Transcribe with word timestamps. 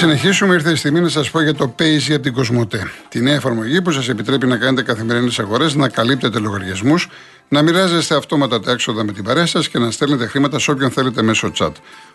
Πριν 0.00 0.12
συνεχίσουμε, 0.12 0.54
ήρθε 0.54 0.70
η 0.70 0.74
στιγμή 0.74 1.00
να 1.00 1.08
σας 1.08 1.30
πω 1.30 1.42
για 1.42 1.54
το 1.54 1.74
Paisy 1.78 2.12
από 2.12 2.22
την 2.22 2.32
Κοσμοτέ. 2.32 2.90
Τη 3.08 3.20
νέα 3.20 3.34
εφαρμογή 3.34 3.82
που 3.82 3.90
σας 3.90 4.08
επιτρέπει 4.08 4.46
να 4.46 4.56
κάνετε 4.56 4.82
καθημερινές 4.82 5.38
αγορές, 5.38 5.74
να 5.74 5.88
καλύπτετε 5.88 6.38
λογαριασμούς, 6.38 7.08
να 7.48 7.62
μοιράζεστε 7.62 8.16
αυτόματα 8.16 8.60
τα 8.60 8.70
έξοδα 8.70 9.04
με 9.04 9.12
την 9.12 9.24
παρέα 9.24 9.46
σας 9.46 9.68
και 9.68 9.78
να 9.78 9.90
στέλνετε 9.90 10.26
χρήματα 10.26 10.58
σε 10.58 10.70
όποιον 10.70 10.90
θέλετε 10.90 11.22
μέσω 11.22 11.52
chat. 11.58 11.72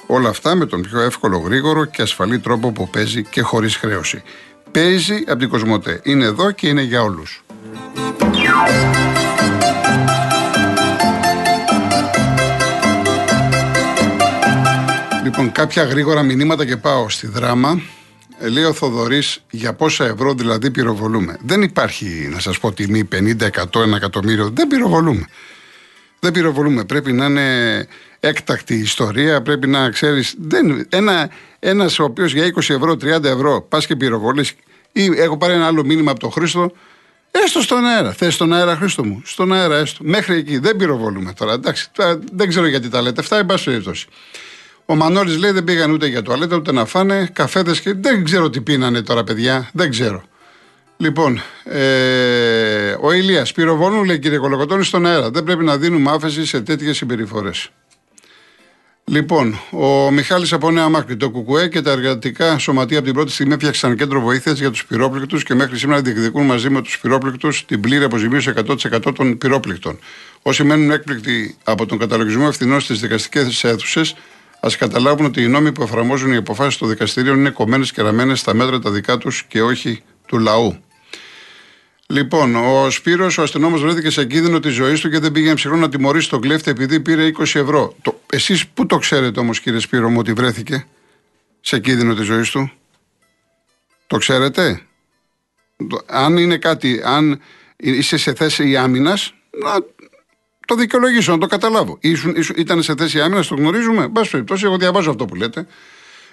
Όλα 0.08 0.30
αυτά 0.30 0.56
με 0.56 0.66
τον 0.66 0.82
πιο 0.82 1.00
εύκολο, 1.00 1.38
γρήγορο 1.38 1.86
και 1.86 2.02
ασφαλή 2.02 2.40
τρόπο 2.40 2.72
που 2.72 2.90
παίζει 2.90 3.24
και 3.24 3.42
χωρίς 3.42 3.76
χρέωση. 3.76 4.24
Paisy 4.72 5.24
από 5.28 5.40
την 5.40 5.50
Κοσμοτέ. 5.50 6.00
Είναι 6.04 6.26
εδώ 6.26 6.52
και 6.52 6.68
είναι 6.68 6.82
για 6.82 7.02
όλους. 7.02 7.44
Λοιπόν, 15.38 15.52
κάποια 15.52 15.84
γρήγορα 15.84 16.24
μηνύματα 16.24 16.66
και 16.66 16.78
πάω 16.78 17.10
στη 17.10 17.28
δράμα. 17.28 17.82
Ε, 18.40 18.48
λέει 18.48 18.64
ο 18.64 18.74
Θοδωρής 18.74 19.44
για 19.50 19.74
πόσα 19.74 20.06
ευρώ 20.06 20.34
δηλαδή 20.34 20.72
πυροβολούμε. 20.72 21.38
Δεν 21.42 21.62
υπάρχει, 21.62 22.30
να 22.32 22.40
σας 22.40 22.60
πω, 22.60 22.72
τιμή 22.72 23.08
50, 23.12 23.50
100, 23.50 23.82
1 23.82 23.96
εκατομμύριο. 23.96 24.50
Δεν 24.50 24.68
πυροβολούμε. 24.68 25.26
Δεν 26.20 26.32
πυροβολούμε. 26.32 26.84
Πρέπει 26.84 27.12
να 27.12 27.26
είναι 27.26 27.88
έκτακτη 28.20 28.76
ιστορία. 28.76 29.42
Πρέπει 29.42 29.68
να 29.68 29.90
ξέρεις. 29.90 30.36
Ένα 30.90 31.30
ένας 31.60 32.00
ο 32.00 32.04
οποίος 32.04 32.34
για 32.34 32.46
20 32.46 32.74
ευρώ, 32.74 32.96
30 32.96 33.24
ευρώ 33.24 33.62
πας 33.70 33.86
και 33.86 33.96
πυροβολείς. 33.96 34.54
Ή 34.92 35.06
έχω 35.16 35.38
πάρει 35.38 35.54
ένα 35.54 35.68
άλλο 35.68 35.86
μήνυμα 35.86 36.12
από 36.12 36.20
τον 36.20 36.32
Χρήστο. 36.32 36.72
Έστω 37.32 37.62
στον 37.62 37.86
αέρα. 37.86 38.12
Θες 38.14 38.34
στον 38.34 38.54
αέρα, 38.54 38.76
Χρήστο 38.76 39.06
μου. 39.06 39.22
Στον 39.26 39.54
αέρα, 39.54 39.78
έστω. 39.78 40.04
Μέχρι 40.04 40.38
εκεί. 40.38 40.58
Δεν 40.58 40.76
πυροβολούμε 40.76 41.34
τώρα. 41.34 41.54
Εντάξει, 41.54 41.90
δεν 42.32 42.50
ξέρω 42.50 42.68
γιατί 42.68 42.90
τα 42.90 43.02
λέτε 43.02 43.22
αυτά. 43.22 43.38
Εν 43.38 43.46
πάση 43.46 43.64
περιπτώσει. 43.64 44.08
Ο 44.86 44.96
Μανώλης 44.96 45.38
λέει 45.38 45.52
δεν 45.52 45.64
πήγαν 45.64 45.92
ούτε 45.92 46.08
για 46.08 46.22
τουαλέτα 46.22 46.56
ούτε 46.56 46.72
να 46.72 46.86
φάνε 46.86 47.30
καφέδες 47.34 47.82
και 47.82 47.94
δεν 47.94 48.24
ξέρω 48.24 48.50
τι 48.50 48.62
πίνανε 48.62 49.02
τώρα, 49.02 49.24
παιδιά. 49.24 49.70
Δεν 49.74 49.90
ξέρω. 49.90 50.24
Λοιπόν, 50.98 51.42
ε, 51.64 52.96
ο 53.02 53.12
Ηλίας 53.12 53.52
πυροβολούν, 53.52 54.04
λέει 54.04 54.20
κύριε 54.20 54.38
Κολοκοτώνη, 54.38 54.84
στον 54.84 55.06
αέρα. 55.06 55.30
Δεν 55.30 55.44
πρέπει 55.44 55.64
να 55.64 55.78
δίνουμε 55.78 56.12
άφεση 56.12 56.46
σε 56.46 56.62
τέτοιες 56.62 56.98
συμπεριφορές. 56.98 57.70
Λοιπόν, 59.08 59.60
ο 59.72 60.12
Μιχάλης 60.12 60.54
από 60.54 60.72
Νέα 60.72 60.90
Μάκρη, 60.90 61.18
το 61.18 61.30
ΚΚΕ 61.30 61.68
και 61.68 61.82
τα 61.82 61.92
εργατικά 61.92 62.58
σωματεία 62.58 62.98
από 62.98 63.06
την 63.06 63.16
πρώτη 63.16 63.32
στιγμή 63.32 63.54
έφτιαξαν 63.54 63.96
κέντρο 63.96 64.22
βοήθειας 64.22 64.60
για 64.60 64.72
τους 64.72 64.86
πυρόπληκτους 64.86 65.44
και 65.44 65.54
μέχρι 65.54 65.78
σήμερα 65.78 66.02
διεκδικούν 66.02 66.46
μαζί 66.46 66.70
με 66.70 66.82
τους 66.82 67.00
πυρόπληκτους 67.00 67.66
την 67.66 67.82
πλήρη 67.82 68.04
αποζημίωση 68.04 68.54
100% 68.56 69.14
των 69.16 69.38
πυρόπληκτων. 69.38 70.00
Όσοι 70.42 70.64
μένουν 70.64 70.92
έκπληκτοι 70.92 71.58
από 71.64 71.86
τον 71.86 71.98
καταλογισμό 71.98 72.46
ευθυνών 72.48 72.80
στις 72.80 73.00
δικαστικές 73.00 73.64
αίθουσες, 73.64 74.16
Α 74.66 74.70
καταλάβουν 74.78 75.26
ότι 75.26 75.44
οι 75.44 75.48
νόμοι 75.48 75.72
που 75.72 75.82
εφαρμόζουν 75.82 76.32
οι 76.34 76.36
αποφάσεις 76.36 76.78
των 76.78 76.90
δικαστηρίων 76.90 77.38
είναι 77.38 77.50
κομμένες 77.50 77.92
και 77.92 78.02
ραμμένες 78.02 78.40
στα 78.40 78.54
μέτρα 78.54 78.80
τα 78.80 78.92
δικά 78.92 79.18
τους 79.18 79.44
και 79.44 79.62
όχι 79.62 80.04
του 80.28 80.38
λαού. 80.38 80.80
Λοιπόν, 82.08 82.56
ο 82.56 82.90
Σπύρος, 82.90 83.38
ο 83.38 83.42
αστυνόμος, 83.42 83.82
βρέθηκε 83.82 84.10
σε 84.10 84.26
κίνδυνο 84.26 84.60
της 84.60 84.74
ζωής 84.74 85.00
του 85.00 85.10
και 85.10 85.20
δεν 85.20 85.32
πήγε 85.32 85.54
ψυχρό 85.54 85.78
να 85.78 85.90
τιμωρήσει 85.90 86.30
τον 86.30 86.42
κλέφτη 86.42 86.72
επειδή 86.72 87.00
πήρε 87.00 87.32
20 87.38 87.42
ευρώ. 87.42 87.96
Εσείς 88.30 88.68
πού 88.68 88.86
το 88.86 88.98
ξέρετε 88.98 89.40
όμως, 89.40 89.60
κύριε 89.60 89.80
Σπύρο, 89.80 90.10
μου 90.10 90.20
ότι 90.20 90.34
βρέθηκε 90.34 90.88
σε 91.62 91.80
κίνδυνο 91.80 92.14
της 92.14 92.26
ζωής 92.26 92.50
του; 92.50 92.72
Το 94.08 94.18
ξέρετε; 94.18 94.82
Αν 96.06 96.38
είναι 96.38 96.58
κάτι, 96.58 97.02
αν 97.04 97.42
είσαι 97.76 98.18
σε 98.18 98.34
θέση 98.34 98.78
άμυνας, 98.78 99.34
να 99.64 99.72
το 100.66 100.76
δικαιολογήσω, 100.76 101.32
να 101.32 101.38
το 101.38 101.46
καταλάβω. 101.46 101.98
Ήσουν, 102.02 102.36
ήσουν, 102.36 102.56
ήταν 102.58 102.84
σε 102.84 102.96
θέση 102.98 103.22
άμυνας, 103.22 103.48
το 103.48 103.56
γνωρίζουμε. 103.56 104.08
Μπας 104.08 104.30
περιπτώσει, 104.30 104.66
εγώ 104.66 104.78
διαβάζω 104.78 105.10
αυτό 105.10 105.26
που 105.26 105.36
λέτε. 105.36 105.68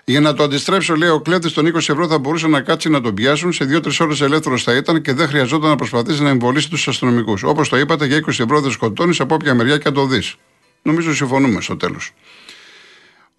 Για 0.04 0.20
να 0.20 0.34
το 0.34 0.42
αντιστρέψω, 0.42 0.96
λέει 0.96 1.08
ο 1.08 1.20
κλέφτη 1.20 1.52
των 1.52 1.66
20 1.66 1.74
ευρώ 1.76 2.06
θα 2.08 2.18
μπορούσε 2.18 2.46
να 2.46 2.60
κάτσει 2.60 2.88
να 2.88 3.00
τον 3.00 3.14
πιάσουν. 3.14 3.52
Σε 3.52 3.64
2-3 3.64 4.00
ώρες 4.00 4.20
ελεύθερος 4.20 4.62
θα 4.62 4.76
ήταν 4.76 5.02
και 5.02 5.12
δεν 5.12 5.28
χρειαζόταν 5.28 5.68
να 5.68 5.76
προσπαθήσει 5.76 6.22
να 6.22 6.28
εμβολήσει 6.28 6.70
τους 6.70 6.88
αστυνομικούς. 6.88 7.42
Όπως 7.42 7.68
το 7.68 7.76
είπατε, 7.78 8.06
για 8.06 8.16
20 8.16 8.28
ευρώ 8.28 8.60
δεν 8.60 8.70
σκοτώνεις 8.70 9.20
από 9.20 9.34
όποια 9.34 9.54
μεριά 9.54 9.78
και 9.78 9.88
αν 9.88 9.94
το 9.94 10.06
δεις. 10.06 10.34
Νομίζω 10.82 11.14
συμφωνούμε 11.14 11.60
στο 11.60 11.76
τέλος. 11.76 12.12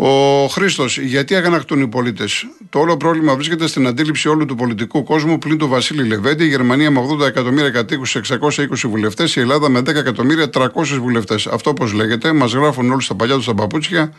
Ο 0.06 0.48
Χρήστος, 0.48 0.98
γιατί 0.98 1.36
αγανακτούν 1.36 1.82
οι 1.82 1.88
πολίτες; 1.88 2.48
Το 2.70 2.80
όλο 2.80 2.98
πρόβλημα 2.98 3.36
βρίσκεται 3.36 3.68
στην 3.68 3.88
αντίληψη 3.88 4.28
όλου 4.28 4.46
του 4.46 4.56
πολιτικού 4.56 5.04
κόσμου 5.04 5.38
πλην 5.38 5.58
του 5.58 5.68
Βασίλη 5.68 6.08
Λεβέντη, 6.08 6.44
η 6.44 6.48
Γερμανία 6.48 6.92
με 6.92 7.00
80 7.00 7.26
εκατομμύρια 7.26 7.70
κατοίκους, 7.70 8.16
620 8.16 8.88
βουλευτές, 8.88 9.36
η 9.36 9.40
Ελλάδα 9.40 9.70
με 9.70 9.80
10 9.80 9.96
εκατομμύρια 9.96 10.50
300 10.50 10.68
βουλευτές. 11.00 11.48
Αυτό 11.48 11.70
όπω 11.70 11.86
λέγεται, 11.86 12.34
μας 12.34 12.54
γράφουν 12.54 12.92
όλοι 12.92 13.02
στα 13.02 13.16
παλιά 13.16 13.36
τους 13.36 13.46
τα 13.46 13.54
παπούτσια 13.54 14.14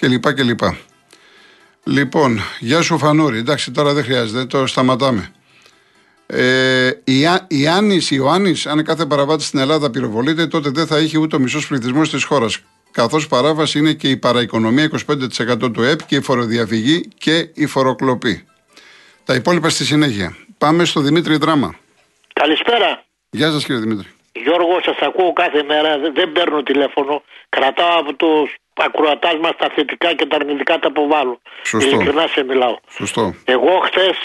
κλπ. 0.00 0.32
κλπ. 0.32 0.60
Λοιπόν, 1.84 2.40
γεια 2.60 2.82
σου 2.82 2.98
Φανούρη. 2.98 3.38
Εντάξει, 3.38 3.70
τώρα 3.70 3.92
δεν 3.92 4.04
χρειάζεται, 4.04 4.44
το 4.44 4.66
σταματάμε. 4.66 5.32
Ε, 6.26 6.90
η, 7.04 7.20
η 7.48 7.66
Άννης 7.66 8.10
Ιωάννης, 8.10 8.66
αν 8.66 8.84
κάθε 8.84 9.06
παραβάτη 9.06 9.42
στην 9.42 9.58
Ελλάδα 9.58 9.90
πυροβολείται, 9.90 10.46
τότε 10.46 10.70
δεν 10.70 10.86
θα 10.86 10.98
είχε 10.98 11.18
ούτε 11.18 11.36
ο 11.36 11.38
μισός 11.38 11.66
πληθυσμός 11.66 12.10
της 12.10 12.24
χώρας 12.24 12.60
καθώς 12.92 13.26
παράβαση 13.26 13.78
είναι 13.78 13.92
και 13.92 14.08
η 14.08 14.16
παραοικονομία 14.16 14.90
25% 15.62 15.72
του 15.72 15.82
ΕΠ 15.82 16.06
και 16.06 16.16
η 16.16 16.20
φοροδιαφυγή 16.20 17.08
και 17.18 17.50
η 17.54 17.66
φοροκλοπή. 17.66 18.46
Τα 19.24 19.34
υπόλοιπα 19.34 19.68
στη 19.68 19.84
συνέχεια. 19.84 20.36
Πάμε 20.58 20.84
στο 20.84 21.00
Δημήτρη 21.00 21.36
Δράμα. 21.36 21.74
Καλησπέρα. 22.32 23.04
Γεια 23.30 23.50
σας 23.50 23.64
κύριε 23.64 23.80
Δημήτρη. 23.80 24.08
Γιώργο, 24.32 24.80
σας 24.82 24.98
ακούω 25.00 25.32
κάθε 25.32 25.62
μέρα. 25.62 25.98
Δεν 25.98 26.32
παίρνω 26.32 26.62
τηλέφωνο. 26.62 27.22
Κρατάω 27.48 27.98
από 27.98 28.14
τους 28.14 28.54
ακροατάς 28.74 29.36
μας 29.40 29.56
τα 29.56 29.68
θετικά 29.74 30.14
και 30.14 30.26
τα 30.26 30.36
αρνητικά 30.36 30.78
τα 30.78 30.88
αποβάλλω. 30.88 31.40
Σωστό. 31.62 31.88
Ειλικρινά 31.88 32.26
σε 32.26 32.44
μιλάω. 32.44 32.76
Σωστό. 32.88 33.34
Εγώ 33.44 33.78
χθες 33.84 34.16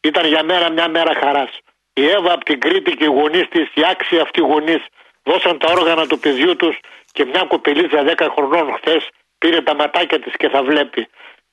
ήταν 0.00 0.26
για 0.26 0.42
μέρα 0.44 0.72
μια 0.72 0.88
μέρα 0.88 1.12
χαράς. 1.20 1.58
Η 1.92 2.06
Εύα 2.06 2.32
από 2.32 2.44
την 2.44 2.60
Κρήτη 2.60 2.90
και 2.96 3.04
οι 3.04 3.12
γονείς 3.18 3.48
της, 3.48 3.66
οι 3.74 3.82
άξιοι 3.90 4.18
αυτοί 4.18 4.40
γονείς, 4.40 4.82
δώσαν 5.28 5.58
τα 5.58 5.68
όργανα 5.76 6.06
του 6.06 6.18
παιδιού 6.18 6.56
τους 6.56 6.76
και 7.12 7.24
μια 7.24 7.44
κοπελίτσα 7.48 7.98
10 8.16 8.28
χρονών 8.34 8.66
χθες 8.78 9.02
πήρε 9.38 9.60
τα 9.60 9.74
ματάκια 9.74 10.18
της 10.20 10.32
και 10.36 10.48
θα 10.48 10.62
βλέπει. 10.62 11.08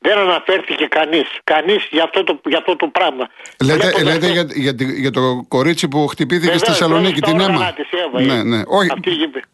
Δεν 0.06 0.18
αναφέρθηκε 0.18 0.86
κανείς. 0.86 1.28
Κανείς 1.44 1.88
για, 1.92 2.04
αυτό 2.04 2.24
το, 2.24 2.42
για 2.46 2.58
αυτό 2.58 2.76
το 2.76 2.88
πράγμα. 2.88 3.30
Λέτε, 3.64 4.04
λέτε 4.04 4.28
για, 4.28 4.46
για, 4.50 4.74
για, 4.78 5.12
το 5.12 5.46
κορίτσι 5.48 5.88
που 5.88 6.08
χτυπήθηκε 6.08 6.58
στη 6.58 6.70
Θεσσαλονίκη, 6.70 7.22
την 7.22 7.40
αίμα. 7.40 7.74
ναι, 8.12 8.44
ναι. 8.44 8.62
Όχι, 8.66 8.90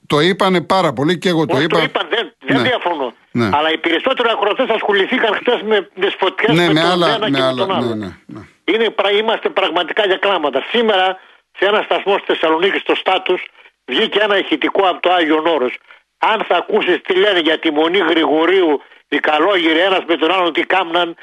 το 0.07 0.19
είπανε 0.19 0.61
πάρα 0.61 0.93
πολύ 0.93 1.17
και 1.17 1.29
εγώ 1.29 1.45
το 1.45 1.55
Όχι, 1.55 1.63
είπα. 1.63 1.77
Το 1.77 1.83
είπαν, 1.83 2.07
δεν, 2.09 2.33
δεν 2.39 2.57
ναι. 2.57 2.67
διαφωνώ. 2.69 3.13
Ναι. 3.31 3.49
Αλλά 3.53 3.71
οι 3.71 3.77
περισσότεροι 3.77 4.29
ακροτέ 4.31 4.65
ασχοληθήκαν 4.73 5.33
χθες 5.33 5.61
με 5.61 5.89
τι 5.99 6.07
φωτιές 6.19 6.55
ναι, 6.57 6.65
με, 6.67 6.73
με 6.73 6.79
τον 6.79 6.91
άλλα, 6.91 7.07
ένα 7.07 7.29
με 7.29 7.37
και 7.37 7.43
άλλα, 7.43 7.65
με 7.65 7.73
τον 7.73 7.75
άλλο. 7.75 7.95
ναι, 7.95 8.05
ναι, 8.05 8.11
ναι. 8.25 8.41
Είναι, 8.71 8.93
είμαστε 9.19 9.49
πραγματικά 9.49 10.05
για 10.05 10.17
κλάματα. 10.17 10.63
Σήμερα 10.71 11.19
σε 11.57 11.65
ένα 11.65 11.81
σταθμό 11.81 12.13
στη 12.17 12.25
Θεσσαλονίκη 12.25 12.77
στο 12.77 12.95
Στάτους 12.95 13.41
βγήκε 13.89 14.19
ένα 14.19 14.37
ηχητικό 14.37 14.87
από 14.87 14.99
το 14.99 15.13
Άγιο 15.13 15.43
Όρος 15.45 15.73
αν 16.19 16.43
θα 16.47 16.55
ακούσεις 16.55 17.01
τι 17.01 17.13
λένε 17.15 17.39
για 17.39 17.59
τη 17.59 17.71
μονή 17.71 17.97
Γρηγορίου, 17.97 18.81
οι 19.07 19.19
καλόγυροι 19.19 19.79
ένας 19.79 20.03
με 20.07 20.15
τον 20.15 20.31
άλλον 20.31 20.53
τι 20.53 20.61
κάμναν, 20.61 21.15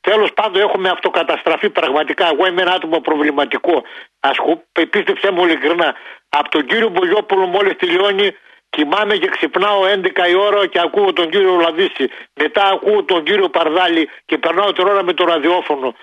τέλος 0.00 0.32
πάντων 0.32 0.62
έχουμε 0.62 0.88
αυτοκαταστραφεί 0.88 1.70
πραγματικά. 1.70 2.28
Εγώ 2.32 2.46
είμαι 2.46 2.62
ένα 2.62 2.72
άτομο 2.72 3.00
προβληματικό. 3.00 3.82
Ασχου... 4.20 4.62
Πίστεψέ 4.90 5.30
μου 5.30 5.44
ειλικρινά. 5.44 5.94
Από 6.28 6.48
τον 6.50 6.66
κύριο 6.66 6.88
Μπογιόπουλο 6.88 7.46
μόλις 7.46 7.76
τελειώνει, 7.76 8.36
κοιμάμαι 8.70 9.16
και 9.16 9.28
ξυπνάω 9.28 9.80
11 9.82 10.30
η 10.30 10.34
ώρα 10.34 10.66
και 10.66 10.80
ακούω 10.80 11.12
τον 11.12 11.30
κύριο 11.30 11.54
Λαδίση. 11.54 12.10
Μετά 12.34 12.62
ακούω 12.72 13.04
τον 13.04 13.24
κύριο 13.24 13.48
Παρδάλη 13.48 14.08
και 14.26 14.38
περνάω 14.38 14.72
την 14.72 14.86
ώρα 14.86 15.02
με 15.02 15.12
το 15.12 15.24
ραδιόφωνο. 15.24 15.94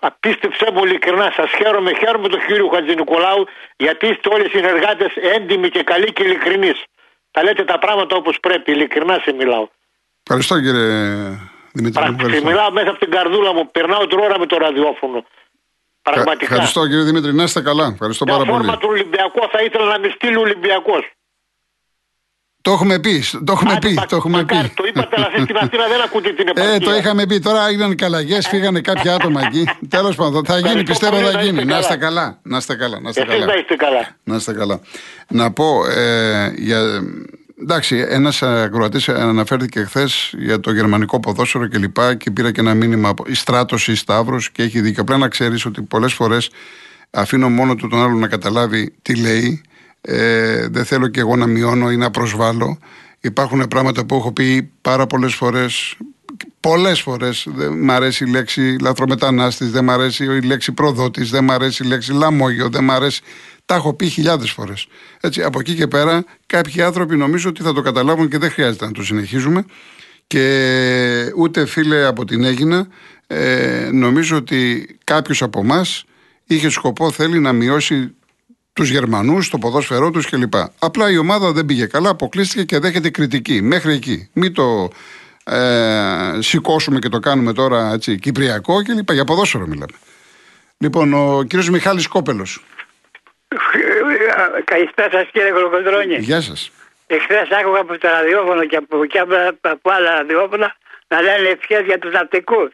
Απίστεψέ 0.00 0.66
μου 0.72 0.84
ειλικρινά, 0.84 1.32
σας 1.36 1.50
χαίρομαι, 1.50 1.94
χαίρομαι 1.94 2.28
τον 2.28 2.40
κύριο 2.46 2.68
Χατζη 2.68 2.94
Νικολάου, 2.94 3.46
γιατί 3.76 4.06
είστε 4.06 4.28
όλοι 4.32 4.48
συνεργάτες 4.48 5.12
έντιμοι 5.16 5.68
και 5.68 5.82
καλοί 5.82 6.12
και 6.12 6.22
ειλικρινείς. 6.22 6.84
Τα 7.30 7.42
λέτε 7.42 7.64
τα 7.64 7.78
πράγματα 7.78 8.16
όπως 8.16 8.40
πρέπει, 8.40 8.72
ειλικρινά 8.72 9.18
σε 9.24 9.32
μιλάω. 9.32 9.68
Ευχαριστώ 10.22 10.60
κύριε 10.60 10.90
Δημήτρη. 11.72 12.02
Πραγματικά. 12.02 12.46
Μιλάω 12.46 12.70
μέσα 12.70 12.90
από 12.90 12.98
την 12.98 13.10
καρδούλα 13.10 13.52
μου, 13.54 13.70
περνάω 13.70 14.06
την 14.06 14.18
ώρα 14.18 14.38
με 14.38 14.46
το 14.46 14.56
ραδιόφωνο. 14.56 15.24
Πραγματικά. 16.02 16.44
Ευχαριστώ 16.44 16.86
κύριε 16.86 17.02
Δημήτρη, 17.02 17.34
να 17.34 17.42
είστε 17.42 17.62
καλά. 17.62 17.86
Ευχαριστώ 17.92 18.24
πάρα 18.24 18.44
πολύ. 18.44 18.64
Για 18.64 18.76
του 18.76 18.88
Ολυμπιακού 18.90 19.48
θα 19.50 19.62
ήθελα 19.62 19.84
να 19.84 19.98
με 19.98 20.08
στείλει 20.08 20.36
ο 20.36 20.40
Ολυμπιακός. 20.40 21.10
Το 22.64 22.72
έχουμε 22.72 22.98
πει. 22.98 23.24
Το 23.44 23.52
έχουμε 23.52 23.78
πει. 23.80 23.94
Το, 24.08 24.16
έχουμε 24.16 24.44
πει. 24.44 24.72
το 24.74 24.84
είπατε, 24.88 25.16
αλλά 25.16 25.28
στην 25.42 25.56
Αθήνα 25.56 25.86
δεν 25.88 26.00
ακούτε 26.04 26.32
την 26.32 26.48
επαρχία. 26.48 26.74
Ε, 26.74 26.78
το 26.78 26.94
είχαμε 26.94 27.26
πει. 27.26 27.38
Τώρα 27.38 27.68
έγιναν 27.68 27.96
καλλαγές, 27.96 28.48
φύγανε 28.48 28.80
κάποια 28.80 29.14
άτομα 29.14 29.40
εκεί. 29.44 29.64
Τέλος 29.96 30.16
πάντων, 30.16 30.44
θα 30.44 30.58
γίνει, 30.58 30.82
πιστεύω 30.82 31.16
θα 31.16 31.42
γίνει. 31.42 31.64
Να 31.64 31.78
είστε 31.78 31.96
καλά. 31.96 32.38
Να 32.42 32.56
είστε 32.56 32.74
καλά. 32.74 33.00
Να 33.00 33.08
είστε 33.08 33.24
καλά. 33.24 33.46
Να 33.46 33.54
είστε 33.54 33.74
καλά. 33.76 34.16
Να 34.24 34.36
είστε 34.36 34.52
καλά. 34.52 34.80
Να 35.28 35.52
πω 35.52 35.86
ε, 35.86 36.52
για. 36.56 37.02
Εντάξει, 37.62 38.06
ένας 38.08 38.42
ακροατής 38.42 39.08
αναφέρθηκε 39.08 39.84
χθες 39.84 40.34
για 40.36 40.60
το 40.60 40.72
γερμανικό 40.72 41.20
ποδόσφαιρο 41.20 41.66
και 41.66 41.78
λοιπά 41.78 42.14
και 42.14 42.30
πήρα 42.30 42.52
και 42.52 42.60
ένα 42.60 42.74
μήνυμα. 42.74 43.14
Η 43.26 43.34
στράτωση, 43.34 43.92
η 43.92 43.94
Σταύρος 43.94 44.50
και 44.50 44.62
έχει 44.62 44.80
δίκιο. 44.80 45.04
Πρέπει 45.04 45.20
να 45.20 45.28
ξέρεις 45.28 45.64
ότι 45.66 45.82
πολλές 45.82 46.12
φορές 46.12 46.50
αφήνω 47.10 47.48
μόνο 47.48 47.74
του 47.74 47.88
τον 47.88 48.02
άλλο 48.02 48.14
να 48.14 48.28
καταλάβει 48.28 48.94
τι 49.02 49.16
λέει 49.16 49.62
ε, 50.06 50.68
δεν 50.68 50.84
θέλω 50.84 51.08
και 51.08 51.20
εγώ 51.20 51.36
να 51.36 51.46
μειώνω 51.46 51.90
ή 51.90 51.96
να 51.96 52.10
προσβάλλω. 52.10 52.78
Υπάρχουν 53.20 53.68
πράγματα 53.68 54.06
που 54.06 54.14
έχω 54.14 54.32
πει 54.32 54.70
πάρα 54.80 55.06
πολλές 55.06 55.34
φορές 55.34 55.96
Πολλές 56.60 57.00
φορές 57.00 57.46
δεν 57.54 57.72
μ' 57.72 57.90
αρέσει 57.90 58.24
η 58.24 58.30
λέξη 58.30 58.76
λαθρομετανάστης, 58.80 59.70
δεν 59.70 59.84
μ' 59.84 59.90
αρέσει 59.90 60.24
η 60.24 60.40
λέξη 60.40 60.72
προδότης, 60.72 61.30
δεν 61.30 61.44
μ' 61.44 61.50
αρέσει 61.50 61.84
η 61.84 61.86
λέξη 61.86 62.12
λαμόγιο, 62.12 62.68
δεν 62.68 62.84
μ' 62.84 62.90
αρέσει. 62.90 63.22
Τα 63.64 63.74
έχω 63.74 63.94
πει 63.94 64.08
χιλιάδες 64.08 64.50
φορές. 64.50 64.86
Έτσι, 65.20 65.42
από 65.42 65.60
εκεί 65.60 65.74
και 65.74 65.86
πέρα, 65.86 66.24
κάποιοι 66.46 66.82
άνθρωποι 66.82 67.16
νομίζω 67.16 67.48
ότι 67.48 67.62
θα 67.62 67.72
το 67.72 67.80
καταλάβουν 67.80 68.28
και 68.28 68.38
δεν 68.38 68.50
χρειάζεται 68.50 68.84
να 68.84 68.92
το 68.92 69.04
συνεχίζουμε. 69.04 69.64
Και 70.26 71.32
ούτε 71.36 71.66
φίλε 71.66 72.04
από 72.04 72.24
την 72.24 72.44
Έγινα, 72.44 72.86
ε, 73.26 73.88
νομίζω 73.92 74.36
ότι 74.36 74.86
κάποιος 75.04 75.42
από 75.42 75.60
εμάς 75.60 76.04
είχε 76.44 76.68
σκοπό, 76.68 77.10
θέλει 77.10 77.38
να 77.38 77.52
μειώσει 77.52 78.14
τους 78.74 78.90
Γερμανούς, 78.90 79.50
το 79.50 79.58
ποδόσφαιρό 79.58 80.10
τους 80.10 80.30
κλπ. 80.30 80.54
Απλά 80.78 81.10
η 81.10 81.18
ομάδα 81.18 81.52
δεν 81.52 81.66
πήγε 81.66 81.86
καλά, 81.86 82.08
αποκλείστηκε 82.10 82.64
και 82.64 82.78
δέχεται 82.78 83.10
κριτική. 83.10 83.62
Μέχρι 83.62 83.92
εκεί. 83.92 84.30
Μην 84.32 84.54
το 84.54 84.90
ε, 85.44 86.38
σηκώσουμε 86.38 86.98
και 86.98 87.08
το 87.08 87.18
κάνουμε 87.18 87.52
τώρα 87.52 87.92
έτσι, 87.92 88.18
κυπριακό 88.18 88.82
κλπ. 88.82 89.12
Για 89.12 89.24
ποδόσφαιρο 89.24 89.66
μιλάμε. 89.66 89.96
Λοιπόν, 90.78 91.14
ο 91.14 91.42
κύριος 91.42 91.70
Μιχάλης 91.70 92.06
Κόπελος. 92.06 92.64
Καλησπέρα 94.64 95.10
σας 95.10 95.28
κύριε 95.32 95.50
Κολοκοντρόνη. 95.50 96.16
Γεια 96.16 96.40
σας. 96.40 96.70
Εχθές 97.06 97.48
άκουγα 97.60 97.80
από 97.80 97.98
το 97.98 98.08
ραδιόφωνο 98.08 98.64
και 98.66 98.76
από, 98.76 99.04
και 99.04 99.18
από 99.60 99.90
άλλα 99.90 100.10
ραδιόφωνα 100.14 100.76
να 101.08 101.20
λένε 101.20 101.48
ευχές 101.48 101.82
για 101.84 101.98
τους 101.98 102.12
ναυτικούς 102.12 102.68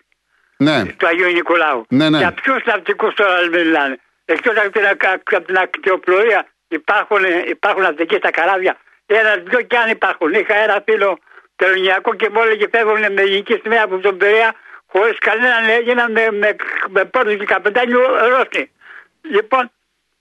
Ναι, 0.57 0.85
του 0.85 1.07
Αγίου 1.07 1.33
Νικολάου. 1.33 1.85
Ναι, 1.89 2.11
ναι. 2.11 2.19
Για 2.19 2.33
ποιους 2.33 2.65
ναυτικούς 2.65 3.15
τώρα 3.15 3.35
μιλάνε; 3.53 3.99
Εκτός 4.35 4.57
από 4.57 4.71
την, 4.71 4.87
από 5.37 5.47
την 5.47 5.59
ακτιοπλοεία 5.59 6.47
υπάρχουν, 6.69 7.23
υπάρχουν 7.49 7.83
ναυτικοί 7.83 8.17
στα 8.17 8.31
καράβια. 8.31 8.77
Ένα-δυο 9.07 9.63
κι 9.63 9.77
αν 9.77 9.91
υπάρχουν. 9.91 10.33
Είχα 10.33 10.55
ένα 10.55 10.83
φίλο 10.85 11.19
τελωνιακό 11.57 12.15
και 12.15 12.29
μου 12.33 12.41
έλεγε 12.43 12.67
φεύγουν 12.71 13.13
με 13.13 13.21
ελληνική 13.21 13.61
σημαία 13.63 13.83
από 13.85 13.99
τον 13.99 14.17
Περέα 14.17 14.51
χωρίς 14.87 15.19
κανέναν 15.19 15.69
έγιναν 15.69 16.13
με, 16.13 16.31
με, 16.31 16.57
με 16.89 17.05
πόρτους 17.05 17.37
και 17.37 17.45
καπετάνιου 17.45 18.01
Ρώσοι. 18.33 18.71
Λοιπόν, 19.23 19.71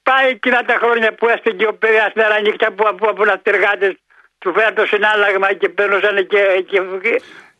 πάει 0.02 0.28
εκείνα 0.28 0.64
τα 0.64 0.76
χρόνια 0.82 1.12
που 1.14 1.28
έστειλε 1.28 1.66
ο 1.66 1.74
Περέα 1.74 2.12
μέρα 2.14 2.40
νύχτα 2.40 2.72
που 2.72 2.84
από, 2.86 3.08
από 3.08 3.24
ναυτεργάτε 3.24 3.98
του 4.38 4.52
φέραν 4.52 4.74
το 4.74 4.86
συνάλλαγμα 4.86 5.52
και 5.52 5.68
παίρνουσαν 5.68 6.26
και, 6.26 6.64
και, 6.66 6.82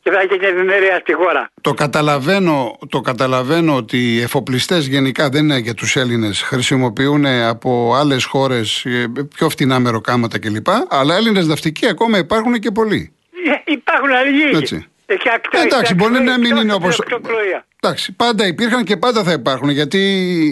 και 0.02 0.10
θα 0.10 0.18
την 0.26 0.42
ευημερία 0.42 0.98
στη 1.00 1.12
χώρα. 1.12 1.50
Το 1.60 1.74
καταλαβαίνω, 1.74 2.78
το 2.88 3.00
καταλαβαίνω 3.00 3.76
ότι 3.76 4.14
οι 4.14 4.20
εφοπλιστές 4.20 4.86
γενικά 4.86 5.28
δεν 5.28 5.44
είναι 5.44 5.58
για 5.58 5.74
τους 5.74 5.96
Έλληνες. 5.96 6.42
Χρησιμοποιούν 6.42 7.26
από 7.26 7.94
άλλες 7.94 8.24
χώρες 8.24 8.86
πιο 9.34 9.48
φτηνά 9.48 9.78
μεροκάματα 9.78 10.38
κλπ. 10.38 10.66
Αλλά 10.88 11.16
Έλληνες 11.16 11.46
ναυτικοί 11.46 11.86
ακόμα 11.86 12.18
υπάρχουν 12.18 12.58
και 12.58 12.70
πολλοί. 12.70 13.12
Ε, 13.46 13.72
υπάρχουν 13.72 14.10
αλληλοί. 14.12 14.56
Έτσι. 14.56 14.84
Εντάξει, 15.64 15.94
μπορεί 15.94 16.20
να 16.20 16.38
μην 16.38 16.56
είναι 16.56 16.72
όπω. 16.72 16.88
Εντάξει, 17.80 18.12
πάντα 18.12 18.46
υπήρχαν 18.46 18.84
και 18.84 18.96
πάντα 18.96 19.22
θα 19.22 19.32
υπάρχουν 19.32 19.68
γιατί 19.70 19.98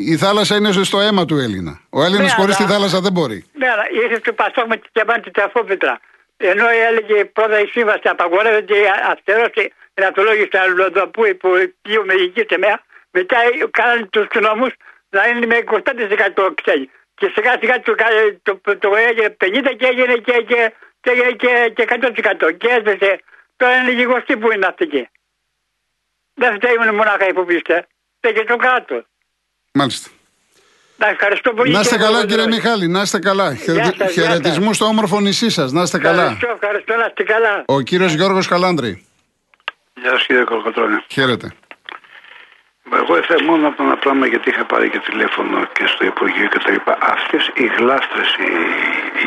η 0.07 0.17
θάλασσα 0.17 0.57
είναι 0.57 0.73
στο 0.73 1.01
αίμα 1.01 1.25
του 1.25 1.37
Έλληνα. 1.37 1.81
Ο 1.91 2.03
Έλληνας 2.05 2.27
Ναι, 2.27 2.43
χωρίς 2.43 2.57
τη 2.57 2.63
αλλά- 2.65 2.73
θάλασσα 2.73 3.01
δεν 3.01 3.13
μπορεί. 3.13 3.45
Ναι, 3.59 3.67
αλλά 3.69 3.83
ήρθε 4.05 4.21
το 4.25 4.33
Πασόκ 4.33 4.67
με 4.69 4.77
τη 4.77 4.89
διαμάντη 4.93 5.31
ταφόπετρα. 5.31 6.01
Ενώ 6.41 6.69
έλεγε 6.69 7.25
πρώτα 7.25 7.61
η 7.61 7.67
σύμβαση 7.67 8.09
απαγορεύεται 8.09 8.79
η 8.79 8.85
αστερώση 9.11 9.73
ενατολόγηση 9.95 10.57
αλλοδαπού 10.57 11.37
που 11.37 11.49
πλοίο 11.83 12.05
με 12.05 12.15
υγική 12.15 12.45
τεμέα. 12.45 12.83
Μετά 13.11 13.37
κάνανε 13.71 14.07
τους 14.07 14.27
νόμους 14.41 14.73
να 15.09 15.27
είναι 15.27 15.47
με 15.47 15.59
25% 15.67 16.55
ξένοι. 16.63 16.91
Και 17.15 17.31
σιγά 17.35 17.53
σιγά 17.61 17.81
το, 17.81 17.95
το, 18.43 18.57
το, 18.57 18.79
το 18.79 18.97
έγινε 18.97 19.37
50 19.45 19.75
και 19.79 19.87
έγινε 19.87 20.15
και, 20.15 20.33
και, 20.33 20.73
και, 21.01 21.11
έγινε 21.11 21.31
και, 21.31 21.73
και 21.75 21.85
100%. 22.41 22.57
Και 22.57 22.69
έσβησε. 22.69 23.21
Τώρα 23.57 23.77
είναι 23.77 23.91
λιγοστή 23.91 24.37
που 24.37 24.47
είναι 24.47 24.67
ναυτική. 24.67 25.09
Δεν 26.35 26.55
φταίουν 26.55 26.95
μονάχα 26.95 27.25
οι 27.25 27.29
υποπίστε. 27.31 27.87
Φταίει 28.17 28.33
και 28.33 28.45
το 28.45 28.57
κράτος. 28.57 29.05
Μάλιστα. 29.73 30.11
Να 31.01 31.09
ευχαριστώ 31.09 31.51
πολύ. 31.53 31.73
Να 31.73 31.81
είστε 31.81 31.97
κύριε 31.97 32.07
καλά, 32.07 32.19
Κολοκοντρώνη. 32.19 32.51
κύριε 32.51 32.61
Μιχάλη, 32.71 32.89
να 32.89 33.01
είστε 33.01 33.19
καλά. 33.19 33.53
Γεια 33.53 33.65
σας, 33.65 33.75
γεια 33.75 33.95
σας. 33.99 34.13
Χαιρετισμού 34.13 34.73
στο 34.75 34.85
όμορφο 34.85 35.21
νησί 35.21 35.51
σας, 35.51 35.73
να 35.73 35.83
είστε 35.83 35.99
καλά. 35.99 36.23
Ευχαριστώ, 36.23 36.49
ευχαριστώ, 36.55 36.97
να 36.97 37.07
είστε 37.07 37.23
καλά. 37.23 37.63
Ο 37.67 37.81
κύριος 37.81 38.13
Γιώργος 38.13 38.47
Καλάνδρη. 38.47 39.05
Γεια 40.03 40.11
σας 40.11 40.27
κύριε 40.27 40.45
Κολοκοτρώνη. 40.45 40.99
Χαίρετε. 41.09 41.53
Εγώ 42.93 43.19
ήθελα 43.19 43.45
μόνο 43.45 43.69
από 43.69 43.83
ένα 43.83 43.97
πράγμα 43.97 44.27
γιατί 44.27 44.49
είχα 44.51 44.65
πάρει 44.65 44.91
και 44.91 44.99
τηλέφωνο 44.99 45.67
και 45.67 45.87
στο 45.87 46.05
Υπουργείο 46.05 46.49
και 46.49 46.59
τα 46.65 46.71
λοιπά. 46.71 46.99
Αυτές 47.01 47.51
οι 47.55 47.67
γλάστρες, 47.79 48.29
οι, 48.43 48.51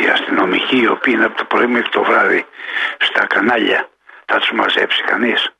οι 0.01 0.07
αστυνομικοί 0.07 0.77
οι 0.77 0.87
οποίοι 0.87 1.13
είναι 1.17 1.25
από 1.25 1.37
το 1.37 1.45
πρωί 1.45 1.67
μέχρι 1.67 1.89
το 1.89 2.03
βράδυ 2.03 2.45
στα 2.97 3.25
κανάλια 3.25 3.89
θα 4.25 4.37
τους 4.39 4.51
μαζέψει 4.51 5.01
κανείς; 5.03 5.51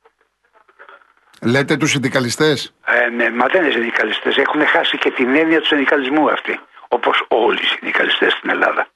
Λέτε 1.44 1.78
τους 1.78 1.90
συνδικαλιστές; 1.92 2.74
Ε, 2.86 3.10
ναι, 3.10 3.30
μα 3.30 3.46
δεν 3.48 3.64
είναι 3.64 3.72
συνδικαλιστές. 3.72 4.38
Έχουν 4.38 4.66
χάσει 4.66 4.98
και 4.98 5.12
την 5.12 5.36
έννοια 5.36 5.60
του 5.60 5.66
συνδικαλισμού 5.66 6.30
αυτοί. 6.32 6.60
Όπως 6.88 7.26
όλοι 7.28 7.60
οι 7.62 7.66
συνδικαλιστές 7.66 8.34
στην 8.34 8.50
Ελλάδα. 8.50 8.88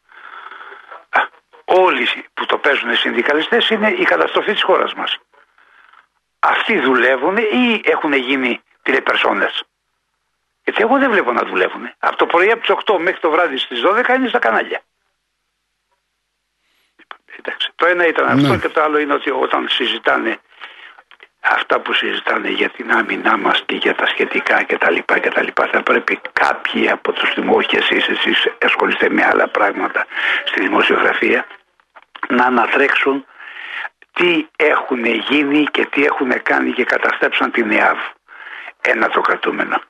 Α, 1.09 1.19
όλοι 1.65 2.07
που 2.33 2.45
το 2.45 2.57
παίζουν 2.57 2.91
οι 2.91 2.95
συνδικαλιστές 2.95 3.69
είναι 3.69 3.89
η 3.89 4.03
καταστροφή 4.03 4.51
της 4.53 4.63
χώρας 4.63 4.93
μας. 4.93 5.17
Αυτοί 6.39 6.79
δουλεύουν 6.79 7.37
ή 7.37 7.81
έχουν 7.85 8.13
γίνει 8.13 8.61
τηλεπερσόνες; 8.81 9.63
Γιατί 10.63 10.81
εγώ 10.81 10.97
δεν 10.99 11.11
βλέπω 11.11 11.31
να 11.31 11.43
δουλεύουν. 11.45 11.93
Από 11.99 12.15
το 12.15 12.25
πρωί 12.25 12.51
από 12.51 12.59
τις 12.61 12.69
8 12.69 12.97
μέχρι 12.99 13.19
το 13.19 13.29
βράδυ 13.29 13.57
στις 13.57 13.81
12 13.81 14.15
είναι 14.15 14.27
στα 14.27 14.39
κανάλια. 14.39 14.81
Εντάξει, 17.39 17.71
το 17.75 17.85
ένα 17.85 18.07
ήταν 18.07 18.25
αυτό 18.27 18.47
Ναι. 18.47 18.57
και 18.57 18.69
το 18.69 18.81
άλλο 18.83 18.99
είναι 18.99 19.13
ότι 19.13 19.29
όταν 19.29 19.67
συζητάνε 19.69 20.39
αυτά 21.49 21.79
που 21.79 21.93
συζητάνε 21.93 22.49
για 22.49 22.69
την 22.69 22.91
άμυνά 22.91 23.37
μας 23.37 23.63
και 23.65 23.75
για 23.75 23.95
τα 23.95 24.05
σχετικά 24.05 24.63
και 24.63 24.77
τα 24.77 24.91
λοιπά 24.91 25.19
και 25.19 25.29
τα 25.29 25.43
λοιπά 25.43 25.67
θα 25.71 25.83
πρέπει 25.83 26.19
κάποιοι 26.33 26.89
από 26.89 27.11
τους 27.11 27.33
δημόσιους 27.35 27.89
εσείς, 27.89 28.07
εσείς 28.07 28.47
ασχολείστε 28.65 29.09
με 29.09 29.25
άλλα 29.25 29.47
πράγματα 29.47 30.05
στη 30.45 30.61
δημοσιογραφία 30.61 31.47
να 32.29 32.45
ανατρέξουν 32.45 33.25
τι 34.11 34.47
έχουν 34.55 35.05
γίνει 35.05 35.63
και 35.71 35.85
τι 35.85 36.03
έχουν 36.05 36.41
κάνει 36.43 36.71
και 36.71 36.83
καταστρέψαν 36.83 37.51
την 37.51 37.71
ΕΑΒ. 37.71 37.97
Ένα 38.81 39.09
το 39.09 39.21
κρατούμενο. 39.21 39.81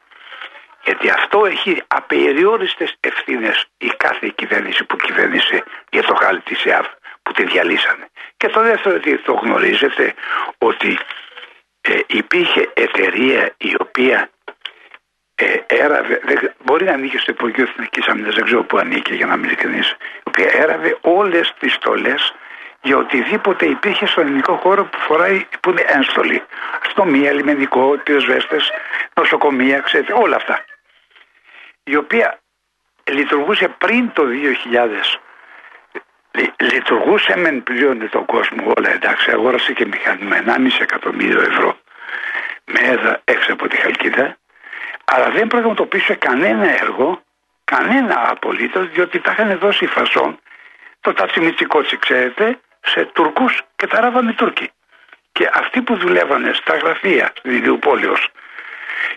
Γιατί 0.84 1.10
αυτό 1.10 1.46
έχει 1.46 1.82
απεριόριστες 1.88 2.96
ευθύνες 3.00 3.66
η 3.78 3.88
κάθε 3.98 4.32
κυβέρνηση 4.36 4.84
που 4.84 4.96
κυβέρνησε 4.96 5.64
για 5.90 6.04
το 6.04 6.16
χάλι 6.16 6.40
της 6.40 6.66
ΕΑΒ 6.66 6.86
που 7.24 7.32
τη 7.32 7.44
διαλύσανε. 7.44 8.08
Και 8.38 8.48
το 8.48 8.62
δεύτερο 8.62 8.96
ότι 8.96 9.18
το 9.18 9.34
γνωρίζετε 9.34 10.14
ότι 10.58 10.65
ε, 10.65 10.65
υπήρχε 12.36 12.70
εταιρεία 12.74 13.54
η 13.58 13.76
οποία 13.80 14.30
ε, 15.36 15.46
έραβε, 15.68 16.20
δεν- 16.24 16.54
μπορεί 16.64 16.86
να 16.86 16.92
ανήκει 16.92 17.18
στο 17.18 17.32
Υπουργείο 17.32 17.64
Εθνικής 17.64 18.08
Άμυνα, 18.08 18.30
δεν 18.30 18.44
ξέρω 18.44 18.64
πού 18.64 18.78
ανήκει 18.78 19.16
για 19.16 19.26
να 19.26 19.36
μην 19.36 19.46
ειλικρινής, 19.46 19.90
η 19.90 20.22
οποία 20.24 20.50
έραβε 20.54 20.98
όλες 21.02 21.54
τις 21.60 21.74
στολές 21.74 22.34
για 22.82 22.98
οτιδήποτε 22.98 23.66
υπήρχε 23.66 24.06
στο 24.06 24.22
ελληνικό 24.22 24.56
χώρο 24.56 24.84
που 24.86 25.00
φοράει, 25.00 25.46
που 25.62 25.70
είναι 25.70 25.84
ένστολη. 25.88 26.44
Αστυνομία, 26.86 27.32
λιμενικό, 27.32 27.98
πυροσβέστες, 28.04 28.72
νοσοκομεία, 29.16 29.80
ξέρετε, 29.80 30.14
όλα 30.14 30.36
αυτά. 30.36 30.66
Η 31.84 31.96
οποία 31.96 32.40
λειτουργούσε 33.12 33.68
πριν 33.68 34.12
το 34.14 34.24
2000. 34.26 35.20
Λει- 36.32 36.54
Λειτουργούσε 36.62 37.38
μεν 37.38 37.64
πλήρωνε 37.64 38.06
τον 38.08 38.26
κόσμο 38.26 38.74
όλα 38.78 38.90
εντάξει 38.92 39.32
αγόρασε 39.32 39.74
και 39.74 39.86
μηχάνημα 39.86 40.36
1,5 40.36 40.82
εκατομμύριο 40.82 41.42
ευρώ 41.42 41.78
με 42.66 42.80
έδρα 42.80 43.22
έξω 43.24 43.54
από 43.54 43.68
τη 43.68 43.76
Χαλκίδα 43.76 44.38
αλλά 45.06 45.30
δεν 45.30 45.48
πραγματοποίησε 45.48 46.16
κανένα 46.16 46.82
έργο, 46.82 47.24
κανένα 47.64 48.30
απολύτως, 48.30 48.90
διότι 48.90 49.20
τα 49.20 49.32
είχαν 49.32 49.58
δώσει 49.58 49.84
η 49.84 49.88
Φασόν, 49.88 50.40
το 51.02 51.14
τατσιμιτσικότσι, 51.14 51.98
ξέρετε, 51.98 52.60
σε 52.82 53.06
Τουρκού 53.06 53.46
και 53.76 53.88
τα 53.88 54.00
ράβανε 54.00 54.30
οι 54.32 54.34
Τούρκοι. 54.34 54.72
Και 55.32 55.50
αυτοί 55.54 55.82
που 55.82 55.98
δουλεύανε 55.98 56.54
στα 56.54 56.78
γραφεία 56.78 57.34
στην 57.36 57.52
Ηλιουπόλεως 57.52 58.30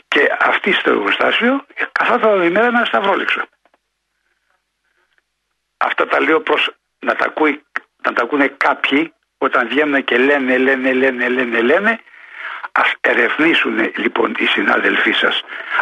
και 0.09 0.37
αυτοί 0.41 0.73
στο 0.73 0.91
εργοστάσιο, 0.91 1.65
καθόταν 1.93 2.43
ημέρα 2.43 2.71
με 2.71 2.77
ένα 2.77 2.85
σταυρόληξο. 2.85 3.43
Αυτά 5.77 6.07
τα 6.07 6.21
λέω 6.21 6.41
προς 6.41 6.71
να 6.99 7.15
τα, 7.15 7.25
ακούει, 7.25 7.65
να 8.03 8.13
τα 8.13 8.23
ακούνε 8.23 8.47
κάποιοι 8.47 9.13
όταν 9.39 9.69
βγαίνουν 9.69 10.05
και 10.05 10.19
λένε, 10.19 10.59
λένε, 10.59 10.93
λένε, 10.93 11.29
λένε, 11.29 11.61
λένε 11.61 12.01
Ας 12.83 12.89
ερευνήσουν 13.01 13.75
λοιπόν 13.97 14.29
οι 14.39 14.45
συνάδελφοί 14.55 15.13
σας 15.13 15.37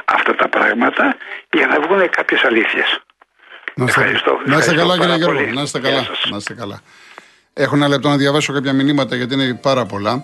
αυτά 0.04 0.34
τα 0.34 0.48
πράγματα 0.48 1.16
για 1.56 1.66
να 1.66 1.76
βγουν 1.80 2.10
κάποιες 2.10 2.42
αλήθειες. 2.44 2.88
Να 3.74 3.84
είστε, 3.84 4.00
Ευχαριστώ, 4.00 4.30
να 4.32 4.56
είστε 4.58 4.70
ευχαριστώ 4.70 4.76
καλά, 4.82 4.92
κύριε 4.92 5.06
πάρα 5.06 5.16
Γιώργο. 5.16 5.38
πολύ. 5.40 5.54
Να 5.54 5.62
είστε 5.62 5.78
Γεια 5.78 5.90
καλά. 5.90 6.02
σας. 6.02 6.30
Να 6.30 6.36
είστε 6.36 6.54
καλά. 6.54 6.80
Έχω 7.52 7.74
ένα 7.76 7.88
λεπτό 7.88 8.08
να 8.08 8.16
διαβάσω 8.16 8.52
κάποια 8.52 8.72
μηνύματα 8.72 9.16
γιατί 9.16 9.34
είναι 9.34 9.54
πάρα 9.62 9.84
πολλά. 9.86 10.22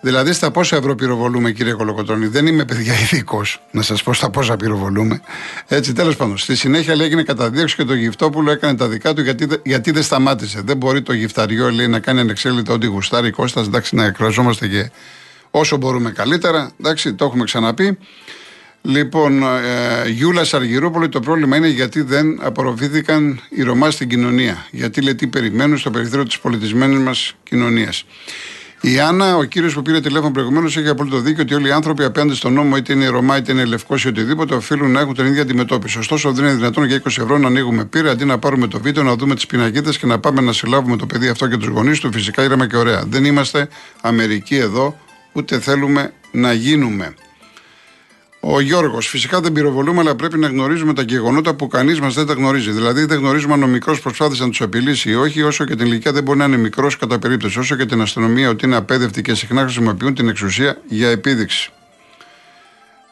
Δηλαδή, 0.00 0.32
στα 0.32 0.50
πόσα 0.50 0.76
ευρώ 0.76 0.94
πυροβολούμε, 0.94 1.50
κύριε 1.50 1.72
Κολοκοτρόνη. 1.72 2.26
Δεν 2.26 2.46
είμαι 2.46 2.64
παιδιά 2.64 2.92
ειδικός 3.00 3.60
να 3.70 3.82
σας 3.82 4.02
πω 4.02 4.12
στα 4.12 4.30
πόσα 4.30 4.56
πυροβολούμε. 4.56 5.20
Έτσι, 5.68 5.92
τέλος 5.92 6.16
πάντων. 6.16 6.38
Στη 6.38 6.56
συνέχεια 6.56 6.96
λέει 6.96 7.06
έγινε 7.06 7.22
καταδίωξη 7.22 7.76
και 7.76 7.84
το 7.84 7.94
γυφτόπουλο 7.94 8.50
έκανε 8.50 8.76
τα 8.76 8.88
δικά 8.88 9.14
του 9.14 9.20
γιατί, 9.20 9.44
δε- 9.44 9.56
γιατί 9.64 9.90
δεν 9.90 10.02
σταμάτησε. 10.02 10.60
Δεν 10.64 10.76
μπορεί 10.76 11.02
το 11.02 11.12
γυφταριό 11.12 11.70
λέει, 11.70 11.88
να 11.88 11.98
κάνει 12.00 12.20
ανεξέλεγκτα 12.20 12.72
ό,τι 12.72 12.86
γουστάρει. 12.86 13.30
Κώστας, 13.30 13.66
εντάξει, 13.66 13.94
να 13.94 14.04
εκφραζόμαστε 14.04 14.68
και 14.68 14.90
όσο 15.56 15.76
μπορούμε 15.76 16.10
καλύτερα. 16.10 16.70
Εντάξει, 16.80 17.14
το 17.14 17.24
έχουμε 17.24 17.44
ξαναπεί. 17.44 17.98
Λοιπόν, 18.82 19.42
ε, 19.42 20.08
Γιούλα 20.08 20.46
Αργυρούπολη, 20.52 21.08
το 21.08 21.20
πρόβλημα 21.20 21.56
είναι 21.56 21.68
γιατί 21.68 22.00
δεν 22.00 22.38
απορροφήθηκαν 22.42 23.40
οι 23.48 23.62
Ρωμά 23.62 23.90
στην 23.90 24.08
κοινωνία. 24.08 24.66
Γιατί 24.70 25.02
λέει 25.02 25.14
τι 25.14 25.26
περιμένουν 25.26 25.78
στο 25.78 25.90
περιθώριο 25.90 26.24
της 26.24 26.38
πολιτισμένης 26.38 26.98
μας 26.98 27.34
κοινωνίας. 27.42 28.04
Η 28.80 29.00
Άννα, 29.00 29.36
ο 29.36 29.44
κύριος 29.44 29.74
που 29.74 29.82
πήρε 29.82 30.00
τηλέφωνο 30.00 30.30
προηγουμένως, 30.30 30.76
έχει 30.76 30.88
απόλυτο 30.88 31.18
δίκιο 31.18 31.42
ότι 31.42 31.54
όλοι 31.54 31.68
οι 31.68 31.70
άνθρωποι 31.70 32.04
απέναντι 32.04 32.34
στον 32.34 32.52
νόμο, 32.52 32.76
είτε 32.76 32.92
είναι 32.92 33.06
Ρωμά 33.06 33.36
είτε 33.36 33.52
είναι 33.52 33.64
Λευκός 33.64 34.04
ή 34.04 34.08
οτιδήποτε, 34.08 34.54
οφείλουν 34.54 34.90
να 34.90 35.00
έχουν 35.00 35.14
την 35.14 35.26
ίδια 35.26 35.42
αντιμετώπιση. 35.42 35.98
Ωστόσο, 35.98 36.32
δεν 36.32 36.44
είναι 36.44 36.54
δυνατόν 36.54 36.84
για 36.84 36.96
20 36.96 37.06
ευρώ 37.06 37.38
να 37.38 37.46
ανοίγουμε 37.46 37.84
πύρα 37.84 38.10
αντί 38.10 38.24
να 38.24 38.38
πάρουμε 38.38 38.66
το 38.66 38.80
βίντεο, 38.80 39.02
να 39.02 39.16
δούμε 39.16 39.34
τις 39.34 39.46
πινακίδες 39.46 39.98
και 39.98 40.06
να 40.06 40.18
πάμε 40.18 40.40
να 40.40 40.52
συλλάβουμε 40.52 40.96
το 40.96 41.06
παιδί 41.06 41.28
αυτό 41.28 41.48
και 41.48 41.56
τους 41.56 41.68
γονείς 41.68 42.00
του. 42.00 42.12
Φυσικά 42.12 42.42
ήρεμα 42.42 42.66
και 42.66 42.76
ωραία. 42.76 43.04
Δεν 43.08 43.24
είμαστε 43.24 43.68
Αμερικοί 44.00 44.56
εδώ, 44.56 44.98
ούτε 45.34 45.60
θέλουμε 45.60 46.12
να 46.30 46.52
γίνουμε. 46.52 47.14
Ο 48.46 48.60
Γιώργος, 48.60 49.08
φυσικά 49.08 49.40
δεν 49.40 49.52
πυροβολούμε, 49.52 50.00
αλλά 50.00 50.14
πρέπει 50.14 50.38
να 50.38 50.48
γνωρίζουμε 50.48 50.94
τα 50.94 51.02
γεγονότα 51.02 51.54
που 51.54 51.68
κανείς 51.68 52.00
μας 52.00 52.14
δεν 52.14 52.26
τα 52.26 52.32
γνωρίζει. 52.32 52.70
Δηλαδή, 52.70 53.04
δεν 53.04 53.18
γνωρίζουμε 53.18 53.54
αν 53.54 53.62
ο 53.62 53.66
μικρός 53.66 54.00
προσπάθησε 54.00 54.42
να 54.42 54.48
τους 54.48 54.60
απειλήσει 54.60 55.10
ή 55.10 55.14
όχι, 55.14 55.42
όσο 55.42 55.64
και 55.64 55.76
την 55.76 55.86
ηλικία 55.86 56.12
δεν 56.12 56.22
μπορεί 56.22 56.38
να 56.38 56.44
είναι 56.44 56.56
μικρός 56.56 56.96
κατά 56.96 57.18
περίπτωση, 57.18 57.58
όσο 57.58 57.76
και 57.76 57.86
την 57.86 58.00
αστυνομία 58.00 58.48
ότι 58.48 58.66
είναι 58.66 58.76
απέδευτη 58.76 59.22
και 59.22 59.34
συχνά 59.34 59.62
χρησιμοποιούν 59.62 60.14
την 60.14 60.28
εξουσία 60.28 60.78
για 60.88 61.08
επίδειξη. 61.08 61.70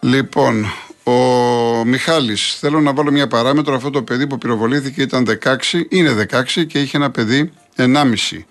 Λοιπόν, 0.01 0.67
ο 1.05 1.13
Μιχάλης, 1.85 2.57
θέλω 2.61 2.81
να 2.81 2.93
βάλω 2.93 3.11
μια 3.11 3.27
παράμετρο. 3.27 3.75
Αυτό 3.75 3.91
το 3.91 4.03
παιδί 4.03 4.27
που 4.27 4.39
πυροβολήθηκε 4.39 5.03
ήταν 5.03 5.27
16, 5.27 5.85
είναι 5.89 6.27
16 6.31 6.65
και 6.67 6.81
είχε 6.81 6.97
ένα 6.97 7.11
παιδί 7.11 7.53
1,5. 7.77 8.45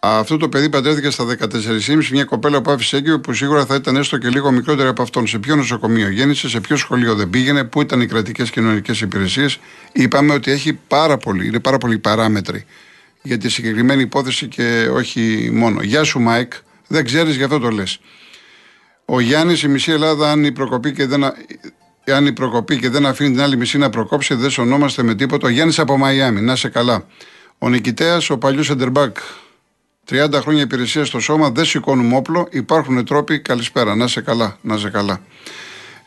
Αυτό 0.00 0.36
το 0.36 0.48
παιδί 0.48 0.68
παντρεύτηκε 0.68 1.10
στα 1.10 1.24
14,5 1.38 2.08
μια 2.10 2.24
κοπέλα 2.24 2.62
που 2.62 2.70
άφησε 2.70 2.96
έγκυο 2.96 3.20
που 3.20 3.32
σίγουρα 3.32 3.66
θα 3.66 3.74
ήταν 3.74 3.96
έστω 3.96 4.18
και 4.18 4.28
λίγο 4.28 4.50
μικρότερη 4.50 4.88
από 4.88 5.02
αυτόν. 5.02 5.26
Σε 5.26 5.38
ποιο 5.38 5.56
νοσοκομείο 5.56 6.10
γέννησε, 6.10 6.48
σε 6.48 6.60
ποιο 6.60 6.76
σχολείο 6.76 7.14
δεν 7.14 7.30
πήγαινε, 7.30 7.64
πού 7.64 7.80
ήταν 7.80 8.00
οι 8.00 8.06
κρατικές 8.06 8.50
κοινωνικές 8.50 9.00
υπηρεσίες. 9.00 9.58
Είπαμε 9.92 10.34
ότι 10.34 10.50
έχει 10.50 10.72
πάρα 10.72 11.16
πολύ, 11.16 11.46
είναι 11.46 11.60
πάρα 11.60 11.78
πολλοί 11.78 11.98
παράμετροι 11.98 12.64
για 13.22 13.38
τη 13.38 13.48
συγκεκριμένη 13.48 14.02
υπόθεση 14.02 14.46
και 14.46 14.88
όχι 14.92 15.50
μόνο. 15.52 15.82
Γεια 15.82 16.04
σου, 16.04 16.20
Μάικ. 16.20 16.52
Δεν 16.86 17.04
ξέρεις, 17.04 17.36
γι' 17.36 17.42
αυτό 17.42 17.58
το 17.58 17.68
λες. 17.68 18.00
Ο 19.04 19.20
Γιάννης, 19.20 19.62
η 19.62 19.68
μισή 19.68 19.92
Ελλάδα, 19.92 20.30
αν 20.30 20.44
η 20.44 20.52
προκοπή 20.52 20.92
και 20.92 21.06
δεν, 21.06 21.24
αν 22.04 22.26
η 22.26 22.32
προκοπή 22.32 22.78
και 22.78 22.88
δεν 22.88 23.06
αφήνει 23.06 23.30
την 23.30 23.40
άλλη 23.40 23.56
μισή 23.56 23.78
να 23.78 23.90
προκόψει, 23.90 24.34
δεν 24.34 24.50
σωνόμαστε 24.50 25.02
με 25.02 25.14
τίποτα. 25.14 25.46
Ο 25.46 25.50
Γιάννης 25.50 25.78
από 25.78 25.96
Μαϊάμι, 25.96 26.40
να 26.40 26.56
σε 26.56 26.68
καλά. 26.68 27.06
Ο 27.58 27.68
Νικητέας, 27.68 28.30
ο 28.30 28.38
παλιός 28.38 28.70
Εντερμπάκ, 28.70 29.16
30 30.10 30.40
χρόνια 30.40 30.62
υπηρεσία 30.62 31.04
στο 31.04 31.20
σώμα, 31.20 31.50
δεν 31.50 31.64
σηκώνουμε 31.64 32.16
όπλο. 32.16 32.48
Υπάρχουν 32.50 33.04
τρόποι. 33.04 33.40
Καλησπέρα. 33.40 33.94
Να 33.94 34.06
σε 34.06 34.20
καλά. 34.20 34.58
Να 34.60 34.76
σε 34.76 34.90
καλά. 34.90 35.20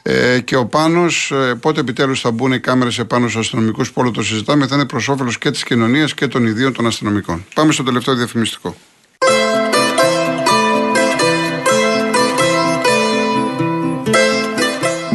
Ε, 0.01 0.39
και 0.39 0.55
ο 0.55 0.65
Πάνος, 0.65 1.31
ε, 1.31 1.55
πότε 1.55 1.79
επιτέλους 1.79 2.21
θα 2.21 2.31
μπουν 2.31 2.51
οι 2.51 2.59
κάμερες 2.59 2.99
επάνω 2.99 3.27
στους 3.27 3.39
αστυνομικούς 3.39 3.91
που 3.91 4.01
όλο 4.01 4.11
το 4.11 4.23
συζητάμε, 4.23 4.67
θα 4.67 4.75
είναι 4.75 4.85
προς 4.85 5.07
όφελος 5.07 5.37
και 5.37 5.51
της 5.51 5.63
κοινωνίας 5.63 6.13
και 6.13 6.27
των 6.27 6.45
ιδίων 6.45 6.73
των 6.73 6.85
αστυνομικών. 6.85 7.45
Πάμε 7.53 7.71
στο 7.71 7.83
τελευταίο 7.83 8.15
διαφημιστικό. 8.15 8.75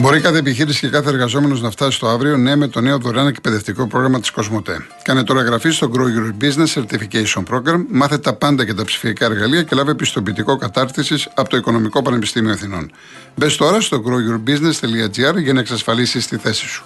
Μπορεί 0.07 0.21
κάθε 0.21 0.39
επιχείρηση 0.39 0.81
και 0.81 0.89
κάθε 0.89 1.09
εργαζόμενος 1.09 1.63
να 1.63 1.71
φτάσει 1.71 1.97
στο 1.97 2.07
αύριο, 2.07 2.37
ναι, 2.37 2.57
με 2.57 2.69
το 2.69 2.81
νέο 2.81 2.99
δωρεάν 2.99 3.27
εκπαιδευτικό 3.27 3.87
πρόγραμμα 3.87 4.21
της 4.21 4.31
Κοσμοτέ. 4.31 4.87
Κάνε 5.03 5.25
τώρα 5.25 5.41
εγγραφή 5.41 5.71
στο 5.71 5.91
Grow 5.95 6.01
Your 6.01 6.45
Business 6.45 6.67
Certification 6.75 7.43
Program, 7.51 7.85
μάθε 7.89 8.19
τα 8.19 8.35
πάντα 8.35 8.65
και 8.65 8.75
τα 8.75 8.85
ψηφιακά 8.85 9.25
εργαλεία 9.25 9.63
και 9.63 9.77
λάβε 9.77 9.95
πιστοποιητικό 9.95 10.57
κατάρτισης 10.57 11.29
από 11.35 11.49
το 11.49 11.57
Οικονομικό 11.57 12.03
Πανεπιστήμιο 12.03 12.53
Αθηνών. 12.53 12.91
Μπες 13.35 13.57
τώρα 13.57 13.81
στο 13.81 14.03
growyourbusiness.gr 14.07 15.43
για 15.43 15.53
να 15.53 15.61
εξασφαλίσεις 15.61 16.27
τη 16.27 16.37
θέση 16.37 16.67
σου. 16.67 16.85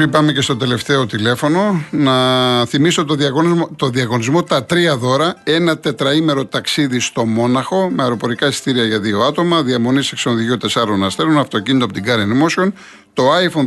Πριν 0.00 0.12
πάμε 0.12 0.32
και 0.32 0.40
στο 0.40 0.56
τελευταίο 0.56 1.06
τηλέφωνο, 1.06 1.84
να 1.90 2.66
θυμίσω 2.66 3.04
το 3.04 3.14
διαγωνισμό, 3.14 3.68
το 3.76 3.88
διαγωνισμό 3.88 4.42
τα 4.42 4.64
τρία 4.64 4.96
δώρα. 4.96 5.40
Ένα 5.44 5.78
τετραήμερο 5.78 6.44
ταξίδι 6.44 7.00
στο 7.00 7.24
Μόναχο 7.24 7.90
με 7.90 8.02
αεροπορικά 8.02 8.46
εισιτήρια 8.46 8.84
για 8.84 9.00
δύο 9.00 9.20
άτομα, 9.20 9.62
διαμονή 9.62 10.02
σε 10.02 10.14
ξενοδοχείο 10.14 10.56
τεσσάρων 10.56 11.04
αστέρων, 11.04 11.38
αυτοκίνητο 11.38 11.84
από 11.84 11.94
την 11.94 12.04
Karen 12.06 12.42
Motion, 12.42 12.72
το 13.12 13.24
iPhone 13.36 13.64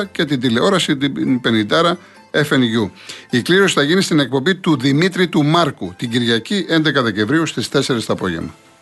14 0.00 0.04
και 0.12 0.24
την 0.24 0.40
τηλεόραση 0.40 0.96
την 0.96 1.40
50 1.44 1.96
FNU. 2.30 2.90
Η 3.30 3.42
κλήρωση 3.42 3.74
θα 3.74 3.82
γίνει 3.82 4.02
στην 4.02 4.18
εκπομπή 4.18 4.54
του 4.54 4.76
Δημήτρη 4.76 5.28
του 5.28 5.44
Μάρκου 5.44 5.94
την 5.96 6.10
Κυριακή 6.10 6.66
11 6.70 7.02
Δεκεμβρίου 7.02 7.46
στις 7.46 7.68
4 7.72 7.80
το 8.06 8.12
απόγευμα. 8.12 8.54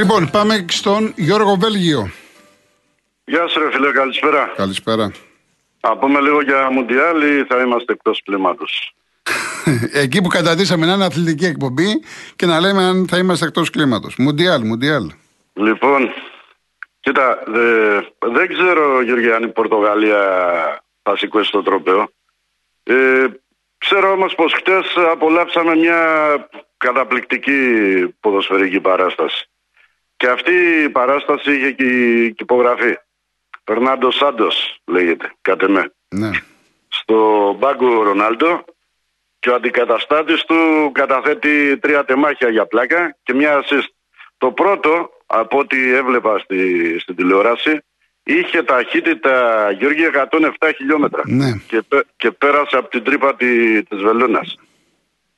Λοιπόν, 0.00 0.30
πάμε 0.30 0.64
στον 0.68 1.12
Γιώργο 1.16 1.56
Βέλγιο. 1.56 2.10
Γεια 3.24 3.48
σου 3.48 3.60
ρε 3.60 3.70
φίλε, 3.70 3.92
καλησπέρα. 3.92 4.52
Καλησπέρα. 4.56 5.12
Α 5.80 5.96
πούμε 5.96 6.20
λίγο 6.20 6.42
για 6.42 6.70
Μουντιάλ 6.70 7.22
ή 7.22 7.44
θα 7.44 7.60
είμαστε 7.62 7.92
εκτός 7.92 8.22
κλίματος. 8.22 8.94
Εκεί 10.02 10.22
που 10.22 10.28
κατατήσαμε 10.28 10.86
να 10.86 10.92
είναι 10.92 11.04
αθλητική 11.04 11.44
εκπομπή 11.44 12.02
και 12.36 12.46
να 12.46 12.60
λέμε 12.60 12.82
αν 12.82 13.06
θα 13.08 13.18
είμαστε 13.18 13.46
εκτός 13.46 13.70
κλίματος. 13.70 14.16
Μουντιάλ, 14.18 14.66
Μουντιάλ. 14.66 15.10
Λοιπόν, 15.52 16.12
κοίτα, 17.00 17.42
δε, 17.46 17.94
δεν 18.18 18.48
ξέρω 18.48 19.02
Γιώργη 19.02 19.32
αν 19.32 19.42
η 19.42 19.48
Πορτογαλία 19.48 20.22
θα 21.02 21.16
σηκώσει 21.16 21.50
το 21.50 21.62
τρόπαιο. 21.62 22.10
Ε, 22.82 23.26
ξέρω 23.78 24.12
όμως 24.12 24.34
πως 24.34 24.52
χτες 24.52 24.84
απολαύσαμε 25.12 25.74
μια 25.74 25.98
καταπληκτική 26.76 27.58
ποδοσφαιρική 28.20 28.80
παράσταση. 28.80 29.49
Και 30.20 30.28
αυτή 30.28 30.52
η 30.84 30.88
παράσταση 30.88 31.50
είχε 31.56 31.70
και, 31.70 31.84
και 32.30 32.42
υπογραφή. 32.42 32.94
Περνάντο 33.64 34.10
Σάντος 34.10 34.80
λέγεται, 34.86 35.32
κατά 35.42 35.68
με. 35.68 35.92
Ναι. 36.08 36.30
Στο 36.88 37.16
μπάγκο 37.58 38.02
Ρονάλντο 38.02 38.64
και 39.38 39.50
ο 39.50 39.54
αντικαταστάτης 39.54 40.42
του 40.44 40.90
καταθέτει 40.94 41.78
τρία 41.78 42.04
τεμάχια 42.04 42.48
για 42.48 42.66
πλάκα 42.66 43.16
και 43.22 43.34
μια 43.34 43.60
assist. 43.64 43.88
Το 44.38 44.50
πρώτο, 44.52 45.10
από 45.26 45.58
ό,τι 45.58 45.92
έβλεπα 45.94 46.38
στη, 46.38 46.98
στην 46.98 47.16
τηλεόραση, 47.16 47.78
είχε 48.22 48.62
ταχύτητα 48.62 49.70
Γιώργη 49.78 50.02
107 50.58 50.70
χιλιόμετρα 50.76 51.22
Ναι. 51.26 51.52
και, 51.66 51.82
πέ- 51.88 52.06
και 52.16 52.30
πέρασε 52.30 52.76
από 52.76 52.88
την 52.88 53.02
τρύπα 53.04 53.34
τη, 53.36 53.82
της 53.82 54.02
Βελούνας. 54.02 54.58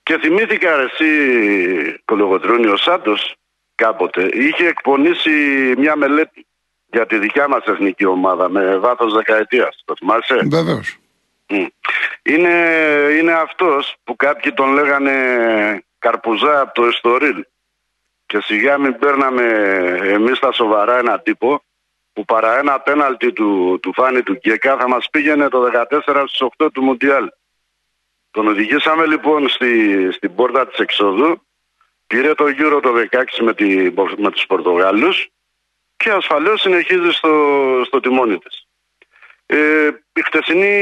Και 0.02 0.18
θυμήθηκα 0.18 0.76
ρε, 0.76 0.82
εσύ 0.82 2.00
Κολογοτρώνη 2.04 2.66
ο 2.66 2.76
Σάντος 2.76 3.34
κάποτε 3.74 4.28
είχε 4.32 4.66
εκπονήσει 4.66 5.30
μια 5.76 5.96
μελέτη 5.96 6.46
για 6.92 7.06
τη 7.06 7.18
δικιά 7.18 7.48
μας 7.48 7.64
εθνική 7.64 8.04
ομάδα 8.04 8.48
με 8.48 8.78
βάθος 8.78 9.12
δεκαετίας. 9.12 9.82
Το 9.84 9.94
θυμάσαι; 9.98 10.40
Βεβαίως. 10.50 10.96
Μμ. 11.48 11.66
Είναι, 12.22 12.50
είναι 13.18 13.32
αυτός 13.32 13.96
που 14.04 14.16
κάποιοι 14.16 14.52
τον 14.52 14.72
λέγανε 14.72 15.12
καρπουζά 15.98 16.60
από 16.60 16.74
το 16.74 16.86
Εστορίλ 16.86 17.44
και 18.26 18.40
σιγά 18.40 18.78
μην 18.78 18.98
παίρναμε 18.98 19.42
εμείς 20.02 20.38
τα 20.38 20.52
σοβαρά 20.52 20.98
ένα 20.98 21.20
τύπο 21.20 21.62
που 22.12 22.24
παρά 22.24 22.58
ένα 22.58 22.80
πέναλτι 22.80 23.32
του, 23.32 23.78
του 23.82 23.92
Φάνη 23.94 24.22
του 24.22 24.32
Γκέκα 24.32 24.76
θα 24.76 24.88
μας 24.88 25.08
πήγαινε 25.10 25.48
το 25.48 25.70
14 25.90 26.24
στις 26.26 26.48
8 26.58 26.68
του 26.72 26.82
Μουντιάλ. 26.82 27.28
Τον 28.30 28.48
οδηγήσαμε 28.48 29.06
λοιπόν 29.06 29.48
στη, 29.48 30.08
στην 30.12 30.34
πόρτα 30.34 30.66
της 30.66 30.78
εξόδου 30.78 31.42
πήρε 32.12 32.34
το 32.34 32.44
Euro 32.44 32.80
το 32.82 32.92
16 33.10 33.22
με, 33.40 33.54
τη, 33.54 33.66
με 34.16 34.30
τους 34.30 34.46
Πορτογάλους 34.46 35.28
και 35.96 36.10
ασφαλώς 36.10 36.60
συνεχίζει 36.60 37.10
στο, 37.10 37.32
στο 37.86 38.00
τιμόνι 38.00 38.38
της. 38.38 38.66
Ε, 39.46 39.88
η 40.12 40.22
χτεσινή 40.22 40.76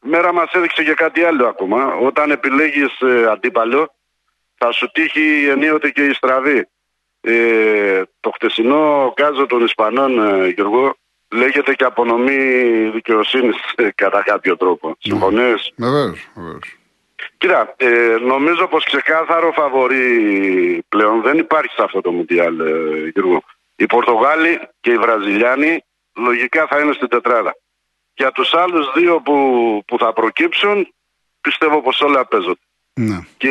μέρα 0.00 0.32
μας 0.32 0.52
έδειξε 0.52 0.84
και 0.84 0.94
κάτι 0.94 1.22
άλλο 1.24 1.46
ακόμα. 1.46 1.94
Όταν 1.94 2.30
επιλέγεις 2.30 3.00
ε, 3.00 3.26
αντίπαλο 3.30 3.94
θα 4.54 4.72
σου 4.72 4.90
τύχει 4.92 5.46
ενίοτε 5.50 5.90
και 5.90 6.04
η 6.04 6.12
στραβή. 6.12 6.68
Ε, 7.20 8.02
το 8.20 8.30
χτεσινό 8.34 9.12
κάζο 9.16 9.46
των 9.46 9.64
Ισπανών, 9.64 10.18
ε, 10.18 10.48
Γιώργο, 10.48 10.96
λέγεται 11.32 11.74
και 11.74 11.84
απονομή 11.84 12.38
δικαιοσύνης 12.90 13.56
κατά 13.94 14.22
κάποιο 14.22 14.56
τρόπο. 14.56 14.96
Συμφωνείς; 14.98 15.72
Βεβαίως, 15.76 16.28
βεβαίως. 16.34 16.78
Κοίτα, 17.38 17.74
ε, 17.76 18.16
νομίζω 18.20 18.66
πως 18.66 18.84
ξεκάθαρο 18.84 19.52
φαβορή 19.52 20.84
πλέον 20.88 21.22
δεν 21.22 21.38
υπάρχει 21.38 21.74
σε 21.74 21.82
αυτό 21.82 22.00
το 22.00 22.12
Μουντιάλ, 22.12 22.60
ε, 22.60 23.08
Γιώργο. 23.12 23.42
Οι 23.76 23.86
Πορτογάλοι 23.86 24.60
και 24.80 24.90
οι 24.90 24.98
Βραζιλιάνοι 24.98 25.84
λογικά 26.16 26.66
θα 26.66 26.80
είναι 26.80 26.92
στην 26.92 27.08
τετράδα. 27.08 27.56
Για 28.14 28.32
τους 28.32 28.54
άλλους 28.54 28.92
δύο 28.94 29.20
που, 29.20 29.82
που 29.86 29.98
θα 29.98 30.12
προκύψουν, 30.12 30.94
πιστεύω 31.40 31.82
πως 31.82 32.00
όλα 32.00 32.26
παίζονται. 32.26 32.60
Ναι. 32.94 33.18
Και 33.36 33.50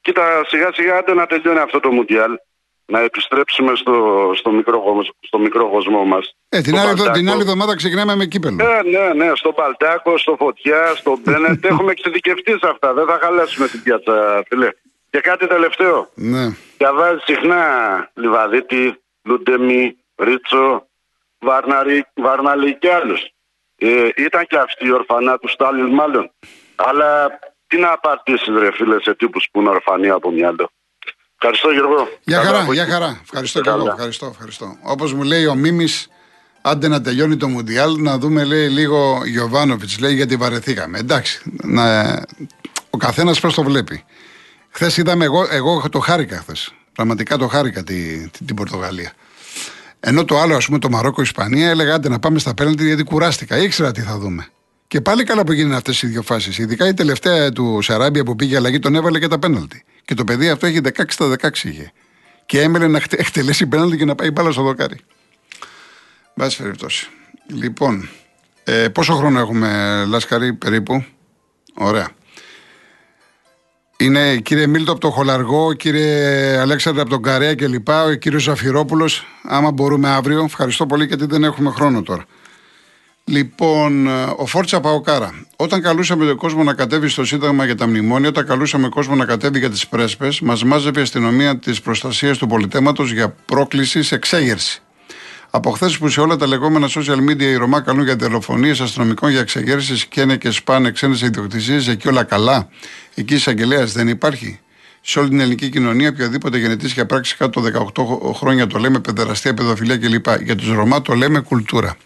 κοίτα, 0.00 0.44
σιγά 0.46 0.72
σιγά 0.72 0.96
άντε 0.96 1.14
να 1.14 1.26
τελειώνει 1.26 1.58
αυτό 1.58 1.80
το 1.80 1.90
Μουντιάλ. 1.90 2.38
Να 2.90 3.00
επιστρέψουμε 3.00 3.72
στο, 3.76 3.94
στο, 4.36 4.50
μικρό, 4.50 4.80
κοσμο- 4.80 5.14
στο 5.20 5.38
μικρό 5.38 5.68
κοσμό 5.70 6.04
μας. 6.04 6.34
Ε, 6.48 6.60
την, 6.60 6.72
Στο 6.76 6.86
άλλη, 6.86 6.96
Παλτάκο. 6.96 7.18
την 7.18 7.30
άλλη 7.30 7.40
εβδομάδα 7.40 7.76
ξεκινάμε 7.76 8.14
με 8.16 8.24
κύπελο. 8.26 8.54
Ναι, 8.54 8.98
ναι, 8.98 9.24
ναι, 9.24 9.30
στο 9.34 9.52
Παλτάκο, 9.52 10.18
στο 10.18 10.36
Φωτιά, 10.38 10.92
στο 10.96 11.18
Μπένετ. 11.24 11.64
Έχουμε 11.70 11.90
εξειδικευτεί 11.90 12.52
σε 12.52 12.68
αυτά. 12.72 12.92
Δεν 12.94 13.06
θα 13.06 13.18
χαλάσουμε 13.22 13.68
την 13.68 13.82
πιάτσα, 13.82 14.42
φίλε. 14.48 14.68
Και 15.10 15.20
κάτι 15.20 15.46
τελευταίο. 15.46 16.08
Ναι. 16.14 16.56
Διαβάζει 16.78 17.18
συχνά 17.24 17.64
Λιβαδίτη, 18.14 19.00
Λουντεμί, 19.22 19.96
Ρίτσο, 20.16 20.86
Βαρναρι, 21.38 22.04
Βαρναλή 22.14 22.78
και 22.78 22.92
άλλους. 22.92 23.20
Ε, 23.76 24.08
ήταν 24.16 24.46
και 24.46 24.56
αυτοί 24.56 24.86
οι 24.86 24.92
ορφανά 24.92 25.38
του 25.38 25.48
Στάλιν, 25.48 25.86
μάλλον. 25.86 26.30
Αλλά 26.76 27.38
τι 27.66 27.78
να 27.78 27.92
απαντήσει, 27.92 28.50
ρε 28.58 28.72
φίλε, 28.72 29.00
σε 29.00 29.14
τύπους 29.14 29.48
που 29.52 29.60
είναι 29.60 29.68
ορφανοί 29.68 30.08
από 30.10 30.30
μυαλό. 30.30 30.70
Ευχαριστώ, 31.42 31.70
Γιώργο. 31.70 32.08
Για 32.24 32.36
Καλά 32.36 32.46
χαρά, 32.48 32.60
από 32.62 32.72
για 32.72 32.82
εκεί. 32.82 32.90
χαρά. 32.92 33.18
Ευχαριστώ 33.22 33.60
και 33.60 33.68
εγώ. 33.68 33.78
Καλά. 33.78 33.90
Ευχαριστώ, 33.92 34.26
ευχαριστώ. 34.26 34.76
Όπως 34.82 35.12
μου 35.14 35.22
λέει 35.22 35.46
ο 35.46 35.54
Μίμης, 35.54 36.08
άντε 36.60 36.88
να 36.88 37.00
τελειώνει 37.00 37.36
το 37.36 37.48
Μουντιάλ, 37.48 38.00
να 38.02 38.18
δούμε 38.18 38.44
λέει 38.44 38.68
λίγο 38.68 39.20
Γιωβάνοβιτς, 39.24 39.98
λέει 39.98 40.14
γιατί 40.14 40.36
βαρεθήκαμε. 40.36 40.98
Εντάξει, 40.98 41.40
να, 41.62 42.10
ο 42.90 42.96
καθένας 42.98 43.40
πώς 43.40 43.54
το 43.54 43.62
βλέπει. 43.62 44.04
Χθες 44.70 44.96
είδαμε, 44.96 45.24
εγώ, 45.24 45.46
εγώ 45.50 45.82
το 45.90 45.98
χάρηκα 45.98 46.36
χθες. 46.36 46.72
Πραγματικά 46.92 47.36
το 47.36 47.48
χάρηκα 47.48 47.82
τη, 47.84 48.28
τη- 48.30 48.44
την 48.44 48.56
Πορτογαλία. 48.56 49.12
Ενώ 50.00 50.24
το 50.24 50.38
άλλο, 50.38 50.56
ας 50.56 50.66
πούμε, 50.66 50.78
το 50.78 50.88
Μαρόκο-Ισπανία, 50.90 51.68
έλεγα 51.68 51.94
άντε 51.94 52.08
να 52.08 52.18
πάμε 52.18 52.38
στα 52.38 52.54
πέναλτι 52.54 52.86
γιατί 52.86 53.02
κουράστηκα. 53.02 53.58
Ήξερα 53.58 53.92
τι 53.92 54.00
θα 54.00 54.18
δούμε. 54.18 54.46
Και 54.86 55.00
πάλι 55.00 55.24
καλά 55.24 55.44
που 55.44 55.52
γίνανε 55.52 55.76
αυτές 55.76 56.02
οι 56.02 56.06
δύο 56.06 56.22
φάσεις. 56.22 56.58
Ειδικά 56.58 56.88
η 56.88 56.94
τελευταία 56.94 57.52
του 57.52 57.78
Σαράμπια 57.82 58.24
που 58.24 58.36
πήγε 58.36 58.56
αλλαγή 58.56 58.78
τον 58.78 58.94
έβαλε 58.94 59.18
και 59.18 59.28
τα 59.28 59.38
πέναλτι. 59.38 59.84
Και 60.10 60.16
το 60.16 60.24
παιδί 60.24 60.48
αυτό 60.48 60.66
έχει 60.66 60.80
16 60.84 60.90
στα 61.08 61.36
16 61.40 61.64
είχε. 61.64 61.92
Και 62.46 62.60
έμελε 62.60 62.86
να 62.88 63.00
χτε- 63.00 63.20
εκτελέσει 63.20 63.66
πέναλτι 63.66 63.96
και 63.96 64.04
να 64.04 64.14
πάει 64.14 64.30
μπάλα 64.30 64.50
στο 64.50 64.62
δοκάρι. 64.62 64.96
Βάση 66.34 66.56
περιπτώσει. 66.62 67.08
Λοιπόν, 67.46 68.08
ε, 68.64 68.88
πόσο 68.88 69.14
χρόνο 69.14 69.38
έχουμε, 69.40 70.04
Λάσκαρη, 70.08 70.52
περίπου; 70.52 71.04
Ωραία. 71.74 72.08
Είναι 73.96 74.36
κύριε 74.36 74.66
Μίλτο 74.66 74.92
από 74.92 75.00
το 75.00 75.10
Χολαργό, 75.10 75.72
κύριε 75.72 76.58
Αλέξανδρο 76.58 77.02
από 77.02 77.10
τον 77.10 77.22
Καρέα 77.22 77.54
κλπ. 77.54 77.88
Ο 77.88 78.12
κύριος 78.12 78.42
Ζαφυρόπουλο. 78.42 79.10
Άμα 79.42 79.70
μπορούμε 79.70 80.08
αύριο. 80.08 80.44
Ευχαριστώ 80.44 80.86
πολύ 80.86 81.04
γιατί 81.04 81.26
δεν 81.26 81.44
έχουμε 81.44 81.70
χρόνο 81.70 82.02
τώρα. 82.02 82.24
Λοιπόν, 83.30 84.06
ε, 84.06 84.34
ο 84.36 84.46
Φόρτσα 84.46 84.80
Παοκάρα. 84.80 85.34
Όταν 85.56 85.82
καλούσαμε 85.82 86.26
τον 86.26 86.36
κόσμο 86.36 86.62
να 86.62 86.74
κατέβει 86.74 87.08
στο 87.08 87.24
Σύνταγμα 87.24 87.64
για 87.64 87.76
τα 87.76 87.86
μνημόνια, 87.86 88.28
όταν 88.28 88.46
καλούσαμε 88.46 88.82
τον 88.82 88.92
κόσμο 88.92 89.14
να 89.14 89.24
κατέβει 89.24 89.58
για 89.58 89.70
τις 89.70 89.86
πρέσπες, 89.86 90.40
μας 90.40 90.64
μάζευε 90.64 91.00
η 91.00 91.02
αστυνομία 91.02 91.58
της 91.58 91.80
προστασίας 91.80 92.38
του 92.38 92.46
πολιτέματο 92.46 93.02
για 93.02 93.34
πρόκληση 93.46 94.02
σε 94.02 94.14
εξέγερση. 94.14 94.82
Από 95.50 95.70
χθες 95.70 95.98
που 95.98 96.08
σε 96.08 96.20
όλα 96.20 96.36
τα 96.36 96.46
λεγόμενα 96.46 96.88
social 96.88 97.30
media 97.30 97.42
οι 97.42 97.54
Ρωμά 97.54 97.80
καλούν 97.80 98.04
για 98.04 98.16
δολοφονίες 98.16 98.80
αστυνομικών 98.80 99.30
για 99.30 99.40
εξεγέρσει, 99.40 100.06
καίνε 100.08 100.36
και 100.36 100.50
σπάνε 100.50 100.90
ξένες 100.90 101.20
ιδιοκτησίες, 101.20 101.88
εκεί 101.88 102.08
όλα 102.08 102.24
καλά. 102.24 102.68
Εκεί 103.14 103.34
εισαγγελέα 103.34 103.84
δεν 103.84 104.08
υπάρχει. 104.08 104.60
Σε 105.00 105.18
όλη 105.18 105.28
την 105.28 105.40
ελληνική 105.40 105.68
κοινωνία, 105.68 106.08
οποιαδήποτε 106.08 106.58
γενετήσια 106.58 107.06
πράξη 107.06 107.36
κάτω 107.36 107.60
από 107.60 108.32
18 108.32 108.34
χρόνια 108.36 108.66
το 108.66 108.78
λέμε 108.78 108.98
παιδεραστία, 108.98 109.54
παιδοφιλία 109.54 109.96
κλπ. 109.96 110.26
Για 110.42 110.56
τους 110.56 110.72
Ρωμά 110.72 111.02
το 111.02 111.14
λέμε 111.14 111.40
κουλτούρα. 111.40 111.96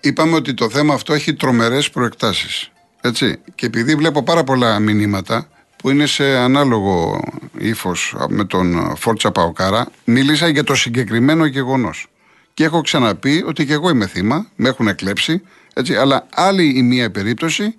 Είπαμε 0.00 0.36
ότι 0.36 0.54
το 0.54 0.70
θέμα 0.70 0.94
αυτό 0.94 1.12
έχει 1.12 1.34
τρομερές 1.34 1.90
προεκτάσεις. 1.90 2.70
Έτσι. 3.00 3.38
Και 3.54 3.66
επειδή 3.66 3.94
βλέπω 3.94 4.22
πάρα 4.22 4.44
πολλά 4.44 4.78
μηνύματα 4.78 5.48
που 5.76 5.90
είναι 5.90 6.06
σε 6.06 6.36
ανάλογο 6.36 7.20
ύφος 7.58 8.16
με 8.28 8.44
τον 8.44 8.96
Φόρτσα 8.96 9.30
Παοκάρα, 9.30 9.86
μίλησα 10.04 10.48
για 10.48 10.64
το 10.64 10.74
συγκεκριμένο 10.74 11.44
γεγονός. 11.44 12.06
Και 12.54 12.64
έχω 12.64 12.80
ξαναπεί 12.80 13.44
ότι 13.46 13.66
και 13.66 13.72
εγώ 13.72 13.90
είμαι 13.90 14.06
θύμα, 14.06 14.46
με 14.56 14.68
έχουν 14.68 14.88
εκλέψει, 14.88 15.42
έτσι, 15.74 15.96
αλλά 15.96 16.26
άλλη 16.34 16.72
η 16.76 16.82
μία 16.82 17.10
περίπτωση, 17.10 17.74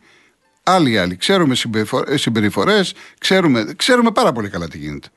άλλη 0.64 0.92
η 0.92 0.98
άλλη. 0.98 1.16
Ξέρουμε 1.16 1.56
συμπεριφορές, 2.16 2.94
ξέρουμε, 3.20 3.74
ξέρουμε 3.76 4.12
πάρα 4.12 4.32
πολύ 4.32 4.50
καλά 4.50 4.68
τι 4.68 4.78
γίνεται. 4.78 5.08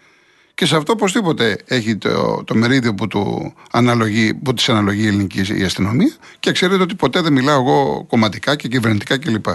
Και 0.55 0.67
σε 0.67 0.77
αυτό 0.77 0.93
οπωσδήποτε 0.93 1.59
έχει 1.67 1.97
το, 1.97 2.45
το 2.45 2.55
μερίδιο 2.55 2.95
που, 2.95 3.07
του 3.07 3.55
αναλογεί, 3.71 4.35
που 4.35 4.55
της 4.55 4.69
αναλογεί 4.69 5.03
η 5.03 5.07
ελληνική 5.07 5.59
η 5.59 5.63
αστυνομία 5.63 6.15
και 6.41 6.53
ξέρετε 6.53 6.83
ότι 6.83 6.95
ποτέ 6.95 7.21
δεν 7.21 7.33
μιλάω 7.33 7.61
εγώ 7.61 8.05
κομματικά 8.09 8.57
και 8.57 8.69
κυβερνητικά 8.69 9.19
κλπ. 9.19 9.47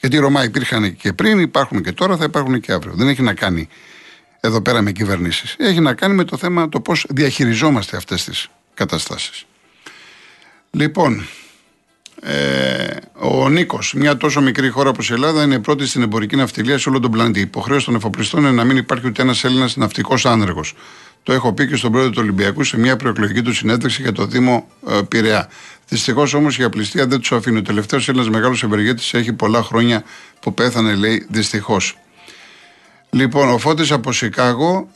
Γιατί 0.00 0.16
οι 0.16 0.18
Ρωμά 0.18 0.44
υπήρχαν 0.44 0.96
και 0.96 1.12
πριν, 1.12 1.38
υπάρχουν 1.38 1.82
και 1.82 1.92
τώρα, 1.92 2.16
θα 2.16 2.24
υπάρχουν 2.24 2.60
και 2.60 2.72
αύριο. 2.72 2.92
Δεν 2.94 3.08
έχει 3.08 3.22
να 3.22 3.34
κάνει 3.34 3.68
εδώ 4.40 4.60
πέρα 4.60 4.82
με 4.82 4.92
κυβερνήσεις. 4.92 5.54
Έχει 5.58 5.80
να 5.80 5.94
κάνει 5.94 6.14
με 6.14 6.24
το 6.24 6.36
θέμα 6.36 6.68
το 6.68 6.80
πώς 6.80 7.06
διαχειριζόμαστε 7.08 7.96
αυτές 7.96 8.24
τις 8.24 8.48
καταστάσεις. 8.74 9.44
Λοιπόν, 10.70 11.26
ε, 12.22 12.96
ο 13.12 13.48
Νίκος, 13.48 13.94
μια 13.96 14.16
τόσο 14.16 14.40
μικρή 14.40 14.68
χώρα 14.68 14.88
όπως 14.88 15.10
η 15.10 15.12
Ελλάδα, 15.12 15.42
είναι 15.42 15.58
πρώτη 15.58 15.86
στην 15.86 16.02
εμπορική 16.02 16.36
ναυτιλία 16.36 16.78
σε 16.78 16.88
όλο 16.88 17.00
τον 17.00 17.10
πλανήτη. 17.10 17.38
Η 17.38 17.42
υποχρέωση 17.42 17.84
των 17.84 17.94
εφοπλιστών 17.94 18.40
είναι 18.40 18.50
να 18.50 18.64
μην 18.64 18.76
υπάρχει 18.76 19.06
ούτε 19.06 19.22
ένας 19.22 19.44
Έλληνας 19.44 19.76
ναυτικός 19.76 20.26
άνεργος. 20.26 20.74
Το 21.22 21.32
έχω 21.32 21.52
πει 21.52 21.66
και 21.66 21.76
στον 21.76 21.92
πρόεδρο 21.92 22.10
του 22.10 22.20
Ολυμπιακού 22.22 22.64
σε 22.64 22.78
μια 22.78 22.96
προεκλογική 22.96 23.42
του 23.42 23.54
συνέντευξη 23.54 24.02
για 24.02 24.12
το 24.12 24.26
Δήμο 24.26 24.68
ε, 24.88 25.00
Πειραιά. 25.08 25.48
Δυστυχώς 25.88 26.34
όμως 26.34 26.58
η 26.58 26.62
απληστία 26.62 27.06
δεν 27.06 27.18
τους 27.18 27.32
αφήνει. 27.32 27.58
Ο 27.58 27.62
τελευταίος 27.62 28.08
Έλληνας 28.08 28.28
μεγάλος 28.28 28.62
ευεργέτης 28.62 29.14
έχει 29.14 29.32
πολλά 29.32 29.62
χρόνια 29.62 30.02
που 30.40 30.54
πέθανε, 30.54 30.94
λέει, 30.94 31.26
δυστυχώς. 31.30 31.98
Λοιπόν, 33.10 33.48
ο 33.48 33.58
Φώτης 33.58 33.92
από 33.92 34.12
Σικάγο 34.12 34.88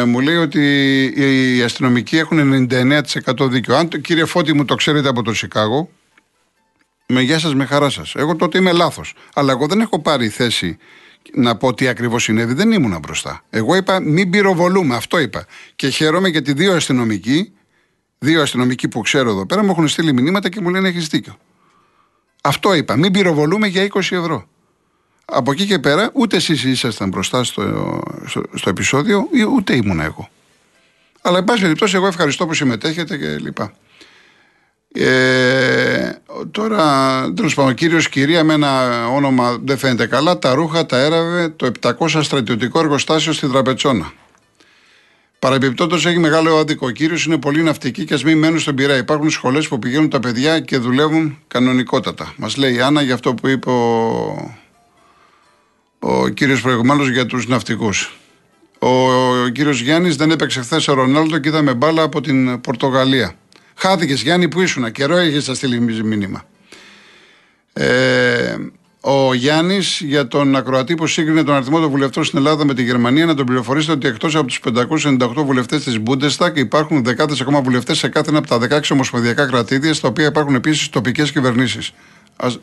ε, 0.00 0.04
μου 0.04 0.20
λέει 0.20 0.36
ότι 0.36 0.62
οι 1.56 1.62
αστυνομικοί 1.62 2.18
έχουν 2.18 2.68
99% 2.70 3.48
δίκιο. 3.48 3.76
Αν 3.76 3.88
το, 3.88 3.98
κύριε 3.98 4.24
Φώτη 4.24 4.52
μου 4.52 4.64
το 4.64 4.74
ξέρετε 4.74 5.08
από 5.08 5.22
το 5.22 5.34
Σικάγο, 5.34 5.90
με 7.06 7.20
γεια 7.20 7.38
σας, 7.38 7.54
με 7.54 7.64
χαρά 7.64 7.90
σας. 7.90 8.14
Εγώ 8.14 8.36
τότε 8.36 8.58
είμαι 8.58 8.72
λάθος. 8.72 9.14
Αλλά 9.34 9.52
εγώ 9.52 9.66
δεν 9.66 9.80
έχω 9.80 10.00
πάρει 10.00 10.28
θέση 10.28 10.78
να 11.32 11.56
πω 11.56 11.74
τι 11.74 11.88
ακριβώς 11.88 12.22
συνέβη. 12.22 12.54
Δεν 12.54 12.72
ήμουνα 12.72 12.98
μπροστά. 12.98 13.44
Εγώ 13.50 13.76
είπα 13.76 14.00
μην 14.00 14.30
πυροβολούμε. 14.30 14.94
Αυτό 14.94 15.18
είπα. 15.18 15.46
Και 15.76 15.88
χαίρομαι 15.88 16.28
γιατί 16.28 16.52
δύο 16.52 16.74
αστυνομικοί, 16.74 17.52
δύο 18.18 18.42
αστυνομικοί 18.42 18.88
που 18.88 19.00
ξέρω 19.00 19.30
εδώ 19.30 19.46
πέρα, 19.46 19.64
μου 19.64 19.70
έχουν 19.70 19.88
στείλει 19.88 20.12
μηνύματα 20.12 20.48
και 20.48 20.60
μου 20.60 20.70
λένε 20.70 20.88
έχεις 20.88 21.06
δίκιο. 21.06 21.36
Αυτό 22.42 22.74
είπα. 22.74 22.96
Μην 22.96 23.12
πυροβολούμε 23.12 23.66
για 23.66 23.88
20 23.92 23.98
ευρώ. 23.98 24.48
Από 25.24 25.52
εκεί 25.52 25.66
και 25.66 25.78
πέρα, 25.78 26.10
ούτε 26.12 26.36
εσείς 26.36 26.64
ήσασταν 26.64 27.08
μπροστά 27.08 27.44
στο, 27.44 28.00
στο, 28.26 28.42
στο 28.54 28.70
επεισόδιο, 28.70 29.28
ούτε 29.54 29.74
ήμουνα 29.74 30.04
εγώ. 30.04 30.28
Αλλά, 31.22 31.38
εν 31.38 31.44
πάση 31.44 31.60
περιπτώσει, 31.60 31.96
εγώ 31.96 32.06
ευχαριστώ 32.06 32.46
που 32.46 32.54
συμμετέχετε 32.54 33.16
και 33.16 33.38
λοιπά. 33.38 33.72
Ε, 34.98 36.22
τώρα, 36.50 36.84
τέλος 37.34 37.54
πάντων, 37.54 37.70
ο 37.70 37.74
κύριος 37.74 38.08
Κυρία 38.08 38.44
με 38.44 38.54
ένα 38.54 39.06
όνομα 39.08 39.58
δεν 39.64 39.78
φαίνεται 39.78 40.06
καλά, 40.06 40.38
τα 40.38 40.54
ρούχα 40.54 40.86
τα 40.86 40.98
έραβε 40.98 41.48
το 41.48 41.70
700 41.80 42.18
στρατιωτικό 42.22 42.78
εργοστάσιο 42.78 43.32
στη 43.32 43.48
Τραπετσόνα. 43.48 44.12
Παρεμπιπτόντως 45.38 46.06
έχει 46.06 46.18
μεγάλο 46.18 46.56
άδικο. 46.56 46.86
Ο 46.86 46.90
κύριος 46.90 47.24
είναι 47.24 47.38
πολύ 47.38 47.62
ναυτική 47.62 48.04
και 48.04 48.14
ας 48.14 48.24
μην 48.24 48.38
μένουν 48.38 48.58
στον 48.58 48.74
πειρά. 48.74 48.96
Υπάρχουν 48.96 49.30
σχολές 49.30 49.68
που 49.68 49.78
πηγαίνουν 49.78 50.08
τα 50.08 50.20
παιδιά 50.20 50.60
και 50.60 50.78
δουλεύουν 50.78 51.38
κανονικότατα. 51.48 52.32
Μας 52.36 52.56
λέει 52.56 52.74
η 52.74 52.80
Άννα 52.80 53.02
για 53.02 53.14
αυτό 53.14 53.34
που 53.34 53.48
είπε 53.48 53.70
ο, 53.70 54.56
ο 55.98 56.28
κύριος 56.28 56.60
προηγουμένως 56.60 57.08
για 57.10 57.26
τους 57.26 57.46
ναυτικούς. 57.46 58.16
Ο, 58.78 58.88
ο 58.88 59.48
κύριος 59.48 59.80
Γιάννης 59.80 60.16
δεν 60.16 60.30
έπαιξε 60.30 60.60
χθες 60.60 60.88
ο 60.88 60.94
Ρονάλντο 60.94 61.38
και 61.38 61.48
είδαμε 61.48 61.74
μπάλα 61.74 62.02
από 62.02 62.20
την 62.20 62.60
Πορτογαλία. 62.60 63.34
Χάθηκες 63.76 64.22
Γιάννη 64.22 64.48
που 64.48 64.60
ήσουν. 64.60 64.92
Καιρό 64.92 65.16
έχεις 65.16 65.44
σα 65.44 65.54
στείλεις 65.54 66.02
μήνυμα. 66.02 66.44
Ε, 67.72 68.56
ο 69.00 69.34
Γιάννης 69.34 70.00
για 70.04 70.28
τον 70.28 70.56
ακροατή 70.56 70.94
που 70.94 71.06
σύγκρινε 71.06 71.42
τον 71.42 71.54
αριθμό 71.54 71.80
των 71.80 71.90
βουλευτών 71.90 72.24
στην 72.24 72.38
Ελλάδα 72.38 72.64
με 72.64 72.74
τη 72.74 72.82
Γερμανία 72.82 73.26
να 73.26 73.34
τον 73.34 73.46
πληροφορήσετε 73.46 73.92
ότι 73.92 74.06
εκτός 74.06 74.34
από 74.36 74.46
τους 74.46 74.60
598 74.64 75.44
βουλευτές 75.44 75.84
της 75.84 75.98
Bundestag 76.06 76.56
υπάρχουν 76.56 77.04
δεκάδες 77.04 77.40
ακόμα 77.40 77.60
βουλευτές 77.60 77.98
σε 77.98 78.08
κάθε 78.08 78.30
ένα 78.30 78.38
από 78.38 78.48
τα 78.48 78.78
16 78.78 78.80
ομοσπονδιακά 78.90 79.46
κρατήδια, 79.46 79.94
στα 79.94 80.08
οποία 80.08 80.26
υπάρχουν 80.26 80.54
επίσης 80.54 80.88
τοπικές 80.88 81.32
κυβερνήσεις. 81.32 81.92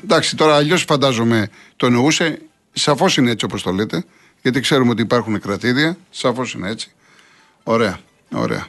Εντάξει, 0.04 0.36
τώρα 0.36 0.56
αλλιώς 0.56 0.84
φαντάζομαι 0.84 1.50
το 1.76 1.86
εννοούσε. 1.86 2.42
Σαφώς 2.74 3.18
είναι 3.18 3.32
έτσι 3.32 3.46
όπως 3.46 3.62
το 3.62 3.72
λέτε, 3.72 4.06
γιατί 4.42 4.60
ξέρουμε 4.60 4.92
ότι 4.92 5.02
υπάρχουν 5.02 5.40
κρατήδια. 5.40 5.98
Σαφώς 6.10 6.54
είναι 6.54 6.70
έτσι. 6.70 6.92
Ωραία, 7.64 8.00
ωραία. 8.32 8.68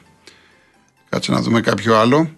Κάτσε 1.35 1.49
να 1.49 1.59
δούμε 1.59 1.61
κάποιο 1.61 1.95
άλλο. 1.95 2.35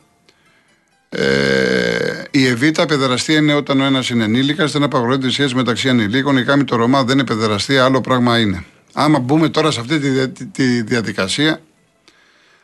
Ε, 1.10 2.24
η 2.32 2.46
Εβίτα 2.46 2.86
παιδεραστία 2.86 3.38
είναι 3.38 3.54
όταν 3.54 3.80
ο 3.82 3.84
ένας 3.84 4.10
είναι 4.10 4.24
ενήλικας, 4.24 4.72
δεν 4.72 4.84
απαγορεύεται 4.84 5.28
η 5.28 5.32
σχέση 5.32 5.56
μεταξύ 5.56 5.90
ανηλίκων. 5.90 6.38
Η 6.38 6.44
κάμη 6.44 6.64
το 6.64 6.76
Ρωμά 6.76 7.04
δεν 7.04 7.18
είναι 7.18 7.28
παιδεραστία, 7.28 7.84
άλλο 7.86 8.02
πράγμα 8.02 8.40
είναι. 8.40 8.64
Άμα 8.94 9.20
μπούμε 9.20 9.50
τώρα 9.50 9.72
σε 9.72 9.80
αυτή 9.80 10.00
τη, 10.00 10.10
δια- 10.10 10.30
τη- 10.30 10.46
τη 10.46 10.82
διαδικασία, 10.82 11.62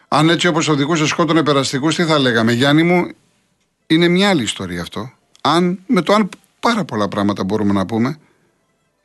αν 0.08 0.30
έτσι 0.30 0.48
όπως 0.48 0.68
οδηγούσε 0.68 1.08
σκότωνε 1.08 1.44
περαστικού, 1.44 1.90
τι 1.90 2.04
θα 2.04 2.20
λέγαμε, 2.20 2.52
Γιάννη 2.52 2.84
μου, 2.84 3.08
είναι 3.88 4.08
μια 4.08 4.30
άλλη 4.30 4.44
ιστορία 4.44 4.82
αυτό. 4.82 5.12
Αν, 5.42 5.80
με 5.88 6.02
το 6.02 6.14
αν 6.14 6.30
πάρα 6.60 6.84
πολλά 6.86 7.08
πράγματα 7.08 7.44
μπορούμε 7.44 7.74
να 7.74 7.86
πούμε. 7.86 8.18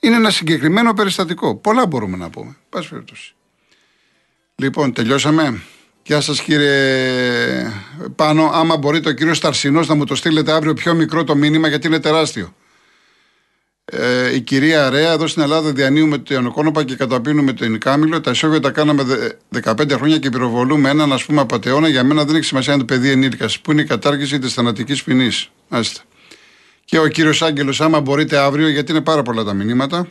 Είναι 0.01 0.17
ένα 0.17 0.31
συγκεκριμένο 0.31 0.95
περιστατικό. 0.95 1.55
Πολλά 1.55 1.87
μπορούμε 1.87 2.17
να 2.17 2.31
πούμε. 2.31 2.57
Πάση 2.69 2.89
περιπτώσει. 2.89 3.35
Λοιπόν, 4.55 4.93
τελειώσαμε. 4.93 5.63
Γεια 6.09 6.21
σας 6.21 6.41
κύριε 6.43 7.73
Πάνο. 8.17 8.51
Άμα 8.53 8.77
μπορείτε 8.77 9.09
ο 9.09 9.13
κύριο 9.13 9.35
Σταρσινός 9.35 9.87
να 9.89 9.95
μου 9.95 10.05
το 10.05 10.15
στείλετε 10.15 10.53
αύριο 10.53 10.75
πιο 10.75 10.95
μικρό 10.95 11.25
το 11.25 11.37
μήνυμα 11.37 11.69
γιατί 11.69 11.87
είναι 11.87 12.01
τεράστιο. 12.01 12.55
Ε, 13.85 14.35
η 14.35 14.41
κυρία 14.41 14.91
Ρέα, 14.91 15.13
εδώ 15.13 15.27
στην 15.27 15.43
Ελλάδα 15.43 15.73
διανύουμε 15.73 16.19
το 16.19 16.35
Ιωνοκόνοπα 16.35 16.85
και 16.85 16.95
καταπίνουμε 16.95 17.53
το 17.53 17.65
Ινκάμιλο. 17.65 18.21
Τα 18.21 18.31
ισόβια 18.31 18.61
τα 18.61 18.71
κάναμε 18.71 19.03
δε- 19.03 19.29
15 19.63 19.93
χρόνια 19.97 20.19
και 20.19 20.31
πυροβολούμε 20.31 20.89
έναν 20.91 21.13
ας 21.13 21.25
πούμε 21.25 21.41
απαταιώνα. 21.41 21.89
Για 21.89 22.05
μένα 22.05 22.25
δεν 22.25 22.35
έχει 22.37 22.45
σημασία 22.45 22.73
αν 22.73 22.79
το 22.79 22.85
παιδί 22.85 23.11
ενήλικας. 23.11 23.61
Πού 23.61 23.73
είναι 23.73 23.81
η 23.81 23.85
κατάργηση 23.85 24.39
της 24.39 24.53
θανατικής 24.55 25.03
ποινής. 25.03 25.51
Μάλιστα. 25.69 26.01
Και 26.85 26.99
ο 26.99 27.07
κύριος 27.09 27.43
Άγγελος, 27.43 27.81
άμα 27.81 28.01
μπορείτε 28.01 28.39
αύριο, 28.39 28.69
γιατί 28.69 28.91
είναι 28.93 29.01
πάρα 29.01 29.23
πολλά 29.23 29.45
τα 29.45 29.53
μηνύματα. 29.55 30.09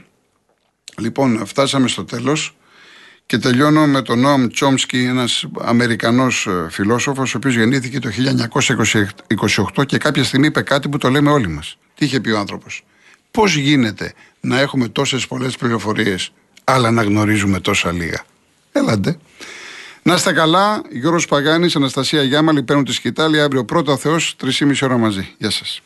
Λοιπόν, 0.98 1.46
φτάσαμε 1.46 1.88
στο 1.88 2.06
τέλος. 2.06 2.56
Και 3.28 3.38
τελειώνω 3.38 3.88
με 3.88 4.02
τον 4.02 4.20
Νόμ 4.20 4.48
Τσόμσκι, 4.48 4.98
ένας 5.04 5.46
Αμερικανός 5.62 6.48
φιλόσοφος, 6.70 7.34
ο 7.34 7.38
οποίος 7.38 7.56
γεννήθηκε 7.56 8.00
το 8.00 8.10
1928 9.76 9.86
και 9.86 9.98
κάποια 9.98 10.24
στιγμή 10.24 10.48
είπε 10.48 10.62
κάτι 10.62 10.90
που 10.90 10.98
το 10.98 11.10
λέμε 11.10 11.32
όλοι 11.32 11.48
μας. 11.48 11.78
Τι 11.96 12.06
είχε 12.06 12.20
πει 12.20 12.30
ο 12.30 12.40
άνθρωπος; 12.40 12.84
Πώς 13.32 13.56
γίνεται 13.56 14.14
να 14.40 14.60
έχουμε 14.60 14.88
τόσες 14.88 15.28
πολλές 15.28 15.58
πληροφορίες, 15.58 16.32
αλλά 16.64 16.92
να 16.92 17.04
γνωρίζουμε 17.04 17.60
τόσα 17.60 17.92
λίγα; 17.92 18.24
Έλαντε. 18.72 19.18
Να 20.04 20.14
είστε 20.14 20.34
καλά. 20.34 20.82
Γιώργος 20.92 21.26
Παγάνης, 21.26 21.76
Αναστασία 21.76 22.24
Γιάμαλη 22.24 22.64
παίρνουν 22.64 22.86
τη 22.86 22.92
σκητάλη. 22.94 23.42
Αύριο 23.42 23.66
πρώτα 23.66 23.98
Θεός, 23.98 24.36
3,5 24.38 24.82
ώρα 24.82 24.98
μαζί. 24.98 25.36
Γεια 25.38 25.50
σας. 25.50 25.82